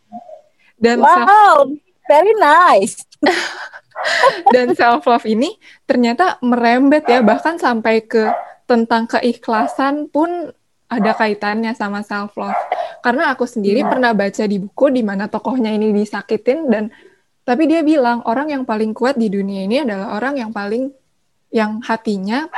Dan 0.78 0.96
wow, 1.02 1.70
very 2.06 2.34
nice. 2.38 3.02
Dan 4.54 4.74
self 4.74 5.06
love 5.06 5.26
ini 5.26 5.54
ternyata 5.86 6.36
merembet 6.44 7.06
ya 7.08 7.22
bahkan 7.22 7.56
sampai 7.56 8.04
ke 8.04 8.28
tentang 8.64 9.08
keikhlasan 9.08 10.08
pun 10.08 10.50
ada 10.88 11.12
kaitannya 11.16 11.72
sama 11.72 12.04
self 12.04 12.36
love. 12.36 12.56
Karena 13.00 13.32
aku 13.32 13.44
sendiri 13.44 13.84
hmm. 13.84 13.90
pernah 13.90 14.12
baca 14.12 14.44
di 14.44 14.56
buku 14.60 14.86
di 14.92 15.02
mana 15.04 15.28
tokohnya 15.28 15.72
ini 15.72 15.92
disakitin 15.92 16.68
dan 16.68 16.84
tapi 17.44 17.68
dia 17.68 17.84
bilang 17.84 18.24
orang 18.24 18.48
yang 18.48 18.64
paling 18.64 18.96
kuat 18.96 19.20
di 19.20 19.28
dunia 19.28 19.68
ini 19.68 19.84
adalah 19.84 20.16
orang 20.16 20.40
yang 20.40 20.50
paling 20.50 20.88
yang 21.52 21.78
hatinya 21.84 22.48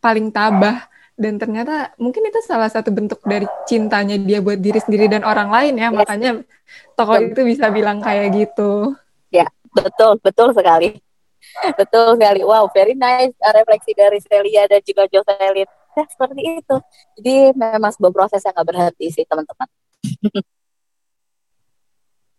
paling 0.00 0.32
tabah 0.32 0.88
dan 1.20 1.36
ternyata 1.36 1.92
mungkin 2.00 2.24
itu 2.24 2.40
salah 2.40 2.72
satu 2.72 2.88
bentuk 2.88 3.20
dari 3.28 3.44
cintanya 3.68 4.16
dia 4.16 4.40
buat 4.40 4.56
diri 4.56 4.80
sendiri 4.80 5.12
dan 5.12 5.20
orang 5.28 5.52
lain 5.52 5.76
ya 5.76 5.92
yes. 5.92 5.96
makanya 6.00 6.30
tokoh 6.96 7.20
itu 7.20 7.40
bisa 7.44 7.68
bilang 7.68 8.00
kayak 8.00 8.32
gitu 8.32 8.96
ya 8.96 8.99
betul 9.74 10.12
betul 10.20 10.48
sekali. 10.54 10.98
Betul 11.74 12.20
sekali. 12.20 12.40
Wow 12.44 12.68
very 12.70 12.94
nice 12.94 13.34
uh, 13.40 13.54
refleksi 13.54 13.96
dari 13.96 14.18
Celia 14.20 14.68
dan 14.68 14.80
juga 14.84 15.08
Jocelyn. 15.08 15.68
Ya 15.98 16.04
seperti 16.06 16.62
itu. 16.62 16.76
Jadi 17.18 17.50
memang 17.58 17.90
sebuah 17.90 18.14
proses 18.14 18.46
yang 18.46 18.54
gak 18.54 18.68
berhenti 18.68 19.10
sih 19.10 19.26
teman-teman. 19.26 19.68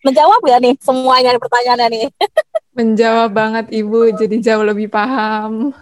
Menjawab 0.02 0.42
ya 0.50 0.58
nih 0.58 0.74
semuanya 0.82 1.38
pertanyaannya 1.38 1.88
nih? 1.94 2.06
Menjawab 2.78 3.30
banget 3.36 3.66
ibu. 3.76 4.08
Jadi 4.16 4.40
jauh 4.40 4.64
lebih 4.64 4.88
paham. 4.88 5.76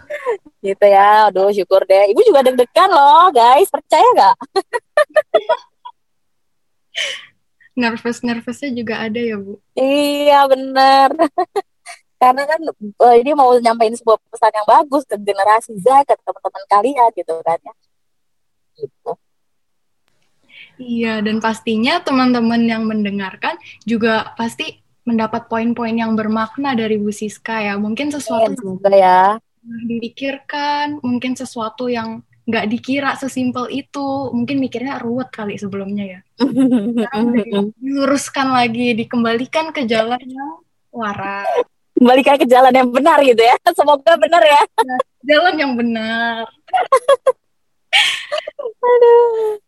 Gitu 0.60 0.84
ya. 0.84 1.30
Aduh 1.30 1.54
syukur 1.54 1.86
deh. 1.86 2.10
Ibu 2.10 2.20
juga 2.26 2.42
deg-degan 2.42 2.90
loh 2.90 3.30
guys. 3.30 3.70
Percaya 3.70 4.04
gak 4.18 4.34
nervous 7.80 8.20
nervousnya 8.20 8.70
juga 8.76 9.00
ada 9.00 9.16
ya 9.16 9.40
bu? 9.40 9.56
Iya 9.72 10.44
benar 10.52 11.08
karena 12.20 12.42
kan 12.44 12.60
uh, 13.00 13.16
ini 13.16 13.32
mau 13.32 13.48
nyampein 13.56 13.96
sebuah 13.96 14.20
pesan 14.28 14.52
yang 14.52 14.68
bagus 14.68 15.08
ke 15.08 15.16
generasi 15.16 15.72
Z 15.80 16.04
ke 16.04 16.14
teman-teman 16.20 16.64
kalian 16.68 17.10
gitu 17.16 17.34
kan 17.40 17.56
ya. 17.64 17.74
Gitu. 18.76 19.12
Iya, 20.80 21.20
dan 21.20 21.40
pastinya 21.44 22.00
teman-teman 22.00 22.60
yang 22.64 22.88
mendengarkan 22.88 23.56
juga 23.84 24.32
pasti 24.36 24.80
mendapat 25.04 25.48
poin-poin 25.48 25.92
yang 25.92 26.16
bermakna 26.16 26.72
dari 26.72 26.96
Bu 26.96 27.12
Siska 27.12 27.60
ya. 27.60 27.76
Mungkin 27.76 28.12
sesuatu 28.12 28.80
ya, 28.88 29.36
yang 29.40 29.84
dipikirkan, 29.88 31.00
mungkin 31.04 31.36
sesuatu 31.36 31.88
yang 31.88 32.24
nggak 32.50 32.66
dikira 32.66 33.14
sesimpel 33.14 33.70
itu. 33.70 34.34
Mungkin 34.34 34.58
mikirnya 34.58 34.98
ruwet 34.98 35.30
kali 35.30 35.54
sebelumnya 35.54 36.18
ya. 36.18 36.20
diluruskan 37.80 38.50
lagi, 38.50 38.98
dikembalikan 38.98 39.70
ke 39.70 39.86
jalan 39.86 40.20
yang 40.20 40.60
waras. 40.90 41.46
Kembalikan 41.94 42.36
ke 42.36 42.46
jalan 42.50 42.74
yang 42.74 42.90
benar 42.90 43.22
gitu 43.22 43.38
ya. 43.38 43.54
Semoga 43.78 44.18
benar 44.18 44.42
ya. 44.42 44.62
Jalan 45.22 45.54
yang 45.54 45.72
benar. 45.78 46.44
Aduh. 48.82 49.62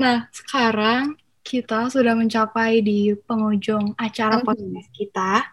Nah, 0.00 0.32
sekarang 0.32 1.20
kita 1.44 1.92
sudah 1.92 2.16
mencapai 2.16 2.80
di 2.80 3.12
penghujung 3.28 3.92
acara 4.00 4.40
podcast 4.40 4.88
kita. 4.96 5.44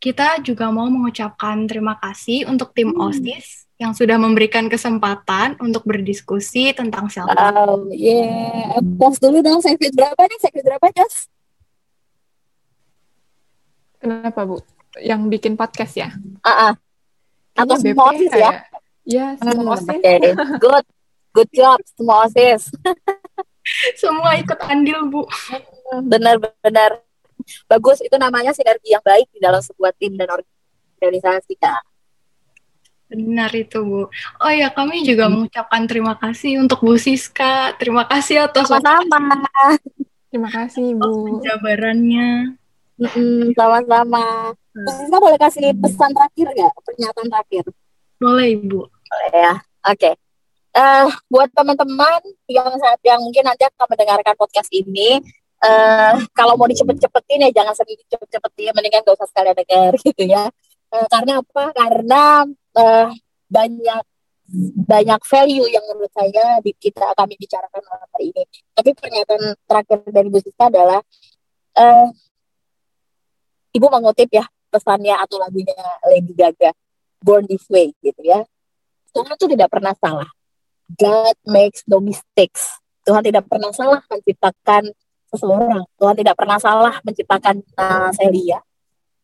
Kita 0.00 0.40
juga 0.40 0.72
mau 0.72 0.88
mengucapkan 0.88 1.68
terima 1.68 2.00
kasih 2.00 2.48
untuk 2.48 2.72
tim 2.72 2.96
hmm. 2.96 3.04
OSIS 3.04 3.69
yang 3.80 3.96
sudah 3.96 4.20
memberikan 4.20 4.68
kesempatan 4.68 5.56
untuk 5.56 5.88
berdiskusi 5.88 6.76
tentang 6.76 7.08
self 7.08 7.32
love. 7.32 7.88
Oh, 7.88 7.96
yeah. 7.96 8.76
Pos 9.00 9.16
dulu 9.16 9.40
dong, 9.40 9.64
Sekvid 9.64 9.96
berapa 9.96 10.20
nih? 10.20 10.36
Sekvid 10.36 10.68
berapa, 10.68 10.84
Jas? 10.92 11.32
Kenapa, 13.96 14.44
Bu? 14.44 14.60
Yang 15.00 15.20
bikin 15.32 15.56
podcast 15.56 15.96
ya? 15.96 16.12
Ah, 16.44 16.48
uh 16.48 16.52
-uh. 16.52 16.72
Atau 17.56 17.76
semua 17.80 18.12
OSIS 18.12 18.32
ya? 18.36 18.52
Ya, 19.08 19.26
semua 19.40 19.64
hmm, 19.64 19.74
OSIS. 19.80 19.96
Okay. 19.96 20.18
Good. 20.60 20.86
Good 21.30 21.50
job, 21.56 21.78
semua 21.96 22.28
OSIS. 22.28 22.68
Semua 23.96 24.36
ikut 24.36 24.60
andil, 24.66 25.08
Bu. 25.08 25.24
Benar-benar 26.04 27.00
bagus 27.64 28.04
itu 28.04 28.16
namanya 28.20 28.52
sinergi 28.52 28.92
yang 28.92 29.04
baik 29.04 29.28
di 29.32 29.40
dalam 29.40 29.64
sebuah 29.64 29.96
tim 29.96 30.20
dan 30.20 30.28
organisasi 31.00 31.56
kak. 31.56 31.89
Benar 33.10 33.50
itu 33.52 33.82
Bu. 33.82 34.06
Oh 34.38 34.52
ya 34.54 34.70
kami 34.70 35.02
juga 35.02 35.26
hmm. 35.26 35.32
mengucapkan 35.34 35.82
terima 35.90 36.14
kasih 36.14 36.62
untuk 36.62 36.78
Bu 36.80 36.94
Siska. 36.94 37.74
Terima 37.76 38.06
kasih 38.06 38.46
atas 38.46 38.70
sama-sama. 38.70 39.42
Terima 40.30 40.50
kasih 40.50 40.94
Bu. 40.94 41.42
Jabarannya. 41.42 42.54
sama-sama. 43.58 44.54
Hmm. 44.54 44.86
Bu 44.86 44.90
Siska 44.94 45.16
boleh 45.18 45.38
kasih 45.42 45.74
pesan 45.74 46.14
terakhir 46.14 46.46
nggak? 46.54 46.72
Pernyataan 46.86 47.28
terakhir. 47.28 47.64
Boleh 48.22 48.46
Ibu. 48.54 48.80
Boleh 48.86 49.30
ya. 49.34 49.54
Oke. 49.90 50.14
Okay 50.14 50.14
uh, 50.74 51.08
buat 51.30 51.50
teman-teman 51.54 52.20
yang 52.46 52.70
saat 52.78 53.00
yang 53.02 53.18
mungkin 53.22 53.46
nanti 53.46 53.66
akan 53.66 53.86
mendengarkan 53.90 54.34
podcast 54.38 54.70
ini 54.70 55.18
uh, 55.62 56.14
kalau 56.34 56.54
mau 56.54 56.70
dicepet-cepetin 56.70 57.46
ya 57.48 57.50
jangan 57.62 57.74
sering 57.74 57.98
dicepet-cepetin 58.06 58.72
mendingan 58.74 59.02
gak 59.02 59.16
usah 59.18 59.28
sekalian 59.30 59.56
dengar 59.56 59.92
gitu 60.06 60.22
ya 60.26 60.44
uh, 60.94 61.06
karena 61.10 61.32
apa 61.40 61.64
karena 61.74 62.22
uh, 62.76 63.08
banyak 63.50 64.02
banyak 64.82 65.20
value 65.22 65.68
yang 65.70 65.84
menurut 65.86 66.10
saya 66.10 66.58
di 66.58 66.74
kita 66.74 67.14
kami 67.14 67.38
bicarakan 67.38 67.82
malam 67.86 68.08
hari 68.18 68.34
ini 68.34 68.42
tapi 68.74 68.90
pernyataan 68.98 69.54
terakhir 69.62 69.98
dari 70.10 70.26
Bu 70.26 70.38
Siska 70.42 70.66
adalah 70.66 70.98
uh, 71.78 72.08
ibu 73.70 73.86
mengutip 73.86 74.26
ya 74.34 74.42
pesannya 74.70 75.14
atau 75.14 75.38
lagunya 75.38 75.78
Lady 76.10 76.34
Gaga 76.34 76.74
Born 77.22 77.46
This 77.46 77.70
Way 77.70 77.94
gitu 78.02 78.22
ya 78.26 78.42
Tuhan 79.14 79.38
itu 79.38 79.46
tidak 79.54 79.70
pernah 79.70 79.94
salah 79.94 80.30
God 80.98 81.36
makes 81.46 81.86
no 81.86 82.02
mistakes. 82.02 82.82
Tuhan 83.06 83.22
tidak 83.22 83.46
pernah 83.46 83.70
salah 83.70 84.02
menciptakan 84.10 84.90
seseorang. 85.30 85.84
Tuhan 85.94 86.16
tidak 86.18 86.34
pernah 86.34 86.58
salah 86.58 86.94
menciptakan 87.06 87.62
uh, 87.78 88.10
Celia. 88.14 88.58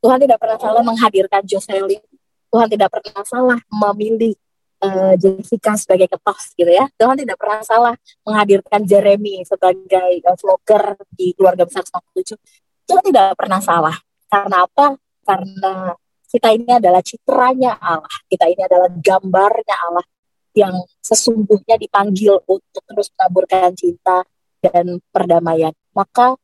Tuhan 0.07 0.22
tidak 0.22 0.38
pernah 0.38 0.59
salah 0.62 0.82
menghadirkan 0.86 1.42
Jocelyn. 1.42 1.98
Tuhan 2.46 2.68
tidak 2.70 2.94
pernah 2.94 3.26
salah 3.26 3.59
memilih 3.66 4.38
uh, 4.78 5.18
Jessica 5.18 5.74
sebagai 5.74 6.07
ketos 6.07 6.54
gitu 6.54 6.70
ya. 6.70 6.86
Tuhan 6.94 7.18
tidak 7.18 7.34
pernah 7.34 7.59
salah 7.66 7.94
menghadirkan 8.22 8.86
Jeremy 8.86 9.42
sebagai 9.42 10.22
uh, 10.22 10.38
vlogger 10.38 10.94
di 11.11 11.34
keluarga 11.34 11.66
besar 11.66 11.82
97. 11.82 12.38
Tuhan 12.86 13.02
tidak 13.02 13.34
pernah 13.34 13.59
salah. 13.59 13.96
Karena 14.30 14.62
apa? 14.62 14.94
Karena 15.26 15.90
kita 16.30 16.54
ini 16.54 16.70
adalah 16.70 17.02
citranya 17.02 17.74
Allah. 17.82 18.14
Kita 18.30 18.46
ini 18.46 18.62
adalah 18.62 18.86
gambarnya 18.94 19.76
Allah 19.90 20.07
yang 20.54 20.86
sesungguhnya 21.02 21.82
dipanggil 21.82 22.46
untuk 22.46 22.82
terus 22.86 23.11
menaburkan 23.18 23.74
cinta 23.74 24.22
dan 24.62 25.02
perdamaian. 25.11 25.74
Maka 25.90 26.38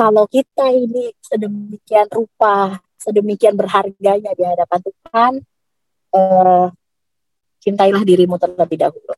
kalau 0.00 0.24
kita 0.24 0.72
ini 0.72 1.12
sedemikian 1.20 2.08
rupa, 2.08 2.80
sedemikian 2.96 3.52
berharganya 3.52 4.32
di 4.32 4.44
hadapan 4.48 4.80
Tuhan, 4.80 5.32
eh, 6.16 6.66
cintailah 7.60 8.00
dirimu 8.08 8.40
terlebih 8.40 8.80
dahulu. 8.80 9.12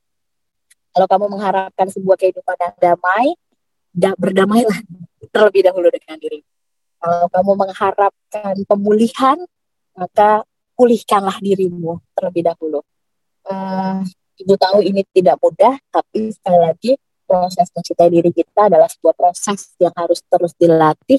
Kalau 0.90 1.06
kamu 1.06 1.26
mengharapkan 1.38 1.86
sebuah 1.86 2.18
kehidupan 2.18 2.58
yang 2.58 2.76
damai, 2.82 3.38
da 3.94 4.10
berdamailah 4.18 4.82
terlebih 5.30 5.70
dahulu 5.70 5.86
dengan 5.94 6.18
dirimu. 6.18 6.50
Kalau 6.98 7.26
kamu 7.30 7.52
mengharapkan 7.62 8.54
pemulihan, 8.66 9.38
maka 9.94 10.42
pulihkanlah 10.74 11.38
dirimu 11.38 12.02
terlebih 12.18 12.42
dahulu 12.50 12.82
uh, 13.46 14.00
ibu 14.38 14.54
tahu 14.58 14.82
ini 14.82 15.02
tidak 15.10 15.38
mudah, 15.38 15.78
tapi 15.90 16.30
sekali 16.30 16.58
lagi 16.58 16.92
proses 17.32 17.72
mencintai 17.72 18.12
diri 18.12 18.28
kita 18.28 18.68
adalah 18.68 18.92
sebuah 18.92 19.16
proses 19.16 19.72
yang 19.80 19.96
harus 19.96 20.20
terus 20.28 20.52
dilatih 20.60 21.16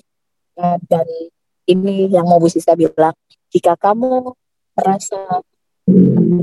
uh, 0.62 0.78
dan 0.86 1.10
ini 1.66 2.12
yang 2.12 2.28
mau 2.28 2.38
Bu 2.38 2.52
Sisa 2.52 2.76
bilang, 2.76 3.16
jika 3.50 3.74
kamu 3.80 4.36
merasa 4.76 5.42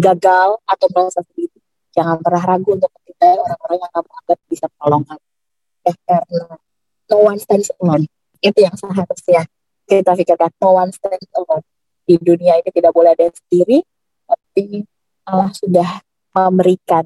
gagal 0.00 0.50
atau 0.64 0.86
merasa 0.92 1.20
sendiri, 1.24 1.60
jangan 1.92 2.18
pernah 2.20 2.42
ragu 2.44 2.76
untuk 2.76 2.90
mencintai 2.92 3.36
orang-orang 3.36 3.78
yang 3.80 3.92
kamu 3.92 4.10
anggap 4.24 4.38
bisa 4.48 4.66
menolong 4.76 5.02
kamu. 5.06 5.26
Ya, 5.80 5.92
karena 6.04 6.46
no 7.08 7.16
one 7.24 7.40
stands 7.40 7.68
alone. 7.80 8.04
Itu 8.40 8.58
yang 8.60 8.76
seharusnya 8.76 9.42
kita 9.84 10.12
pikirkan. 10.16 10.50
No 10.60 10.76
one 10.76 10.92
stands 10.92 11.28
alone. 11.36 11.64
Di 12.04 12.16
dunia 12.16 12.58
ini 12.58 12.70
tidak 12.72 12.92
boleh 12.96 13.12
ada 13.12 13.28
sendiri, 13.28 13.84
tapi 14.24 14.84
Allah 15.28 15.52
sudah 15.52 15.90
memberikan 16.32 17.04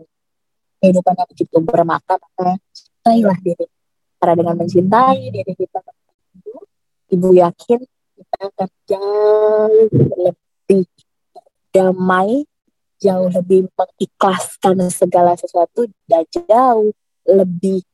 kehidupan 0.85 1.17
begitu 1.33 1.57
bermakna 1.65 2.21
maka 2.21 2.61
cintailah 2.77 3.39
diri 3.41 3.67
karena 4.21 4.35
dengan 4.37 4.55
mencintai 4.61 5.33
diri 5.33 5.53
kita 5.57 5.81
ibu 7.09 7.29
yakin 7.33 7.81
kita 8.15 8.37
akan 8.53 8.71
jauh 8.85 9.89
lebih 10.21 10.85
damai 11.73 12.45
jauh 13.01 13.29
lebih 13.33 13.69
mengikhlaskan 13.73 14.93
segala 14.93 15.33
sesuatu 15.41 15.89
dan 16.05 16.29
jauh 16.29 16.93
lebih 17.25 17.85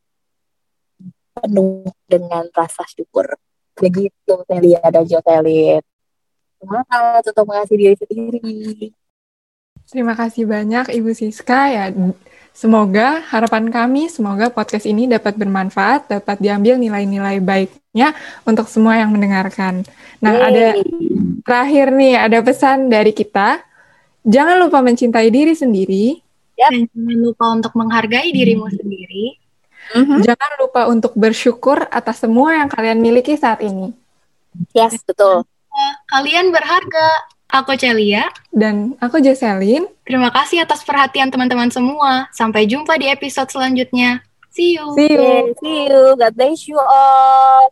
penuh 1.34 1.86
dengan 2.06 2.46
rasa 2.52 2.84
syukur. 2.90 3.26
Begitu 3.74 4.34
Celia 4.44 4.82
dan 4.92 5.06
Jotelit 5.08 5.82
semangat 6.60 7.24
untuk 7.24 7.44
mengasihi 7.48 7.78
diri 7.80 7.96
sendiri. 7.96 8.92
Terima 9.90 10.14
kasih 10.14 10.46
banyak 10.46 10.94
Ibu 10.94 11.10
Siska 11.18 11.66
ya. 11.66 11.90
Semoga 12.54 13.26
harapan 13.26 13.74
kami, 13.74 14.06
semoga 14.06 14.46
podcast 14.46 14.86
ini 14.86 15.10
dapat 15.10 15.34
bermanfaat, 15.34 16.06
dapat 16.06 16.38
diambil 16.38 16.78
nilai-nilai 16.78 17.42
baiknya 17.42 18.14
untuk 18.46 18.70
semua 18.70 19.02
yang 19.02 19.10
mendengarkan. 19.10 19.82
Nah, 20.22 20.30
Yeay. 20.30 20.46
ada 20.46 20.66
terakhir 21.42 21.86
nih, 21.90 22.14
ada 22.22 22.38
pesan 22.38 22.86
dari 22.86 23.10
kita. 23.10 23.66
Jangan 24.22 24.62
lupa 24.62 24.78
mencintai 24.78 25.26
diri 25.26 25.58
sendiri, 25.58 26.22
Dan 26.54 26.84
jangan 26.92 27.18
lupa 27.24 27.44
untuk 27.56 27.72
menghargai 27.74 28.30
dirimu 28.30 28.68
sendiri. 28.70 29.40
Mhm. 29.90 30.22
jangan 30.22 30.50
lupa 30.60 30.86
untuk 30.86 31.18
bersyukur 31.18 31.82
atas 31.90 32.22
semua 32.22 32.54
yang 32.62 32.70
kalian 32.70 33.02
miliki 33.02 33.34
saat 33.34 33.58
ini. 33.58 33.90
Yes, 34.70 35.02
betul. 35.02 35.42
Kalian 36.06 36.54
berharga. 36.54 37.08
Aku 37.50 37.74
Celia. 37.74 38.30
Dan 38.54 38.94
aku 39.02 39.18
Jocelyn. 39.18 39.84
Terima 40.06 40.30
kasih 40.30 40.62
atas 40.62 40.86
perhatian 40.86 41.28
teman-teman 41.28 41.68
semua. 41.68 42.30
Sampai 42.30 42.64
jumpa 42.70 42.94
di 42.96 43.10
episode 43.10 43.50
selanjutnya. 43.50 44.22
See 44.50 44.78
you. 44.78 44.86
See 44.94 45.12
you. 45.12 45.54
See 45.58 45.90
you. 45.90 46.14
God 46.14 46.32
bless 46.34 46.66
you 46.70 46.78
all. 46.78 47.66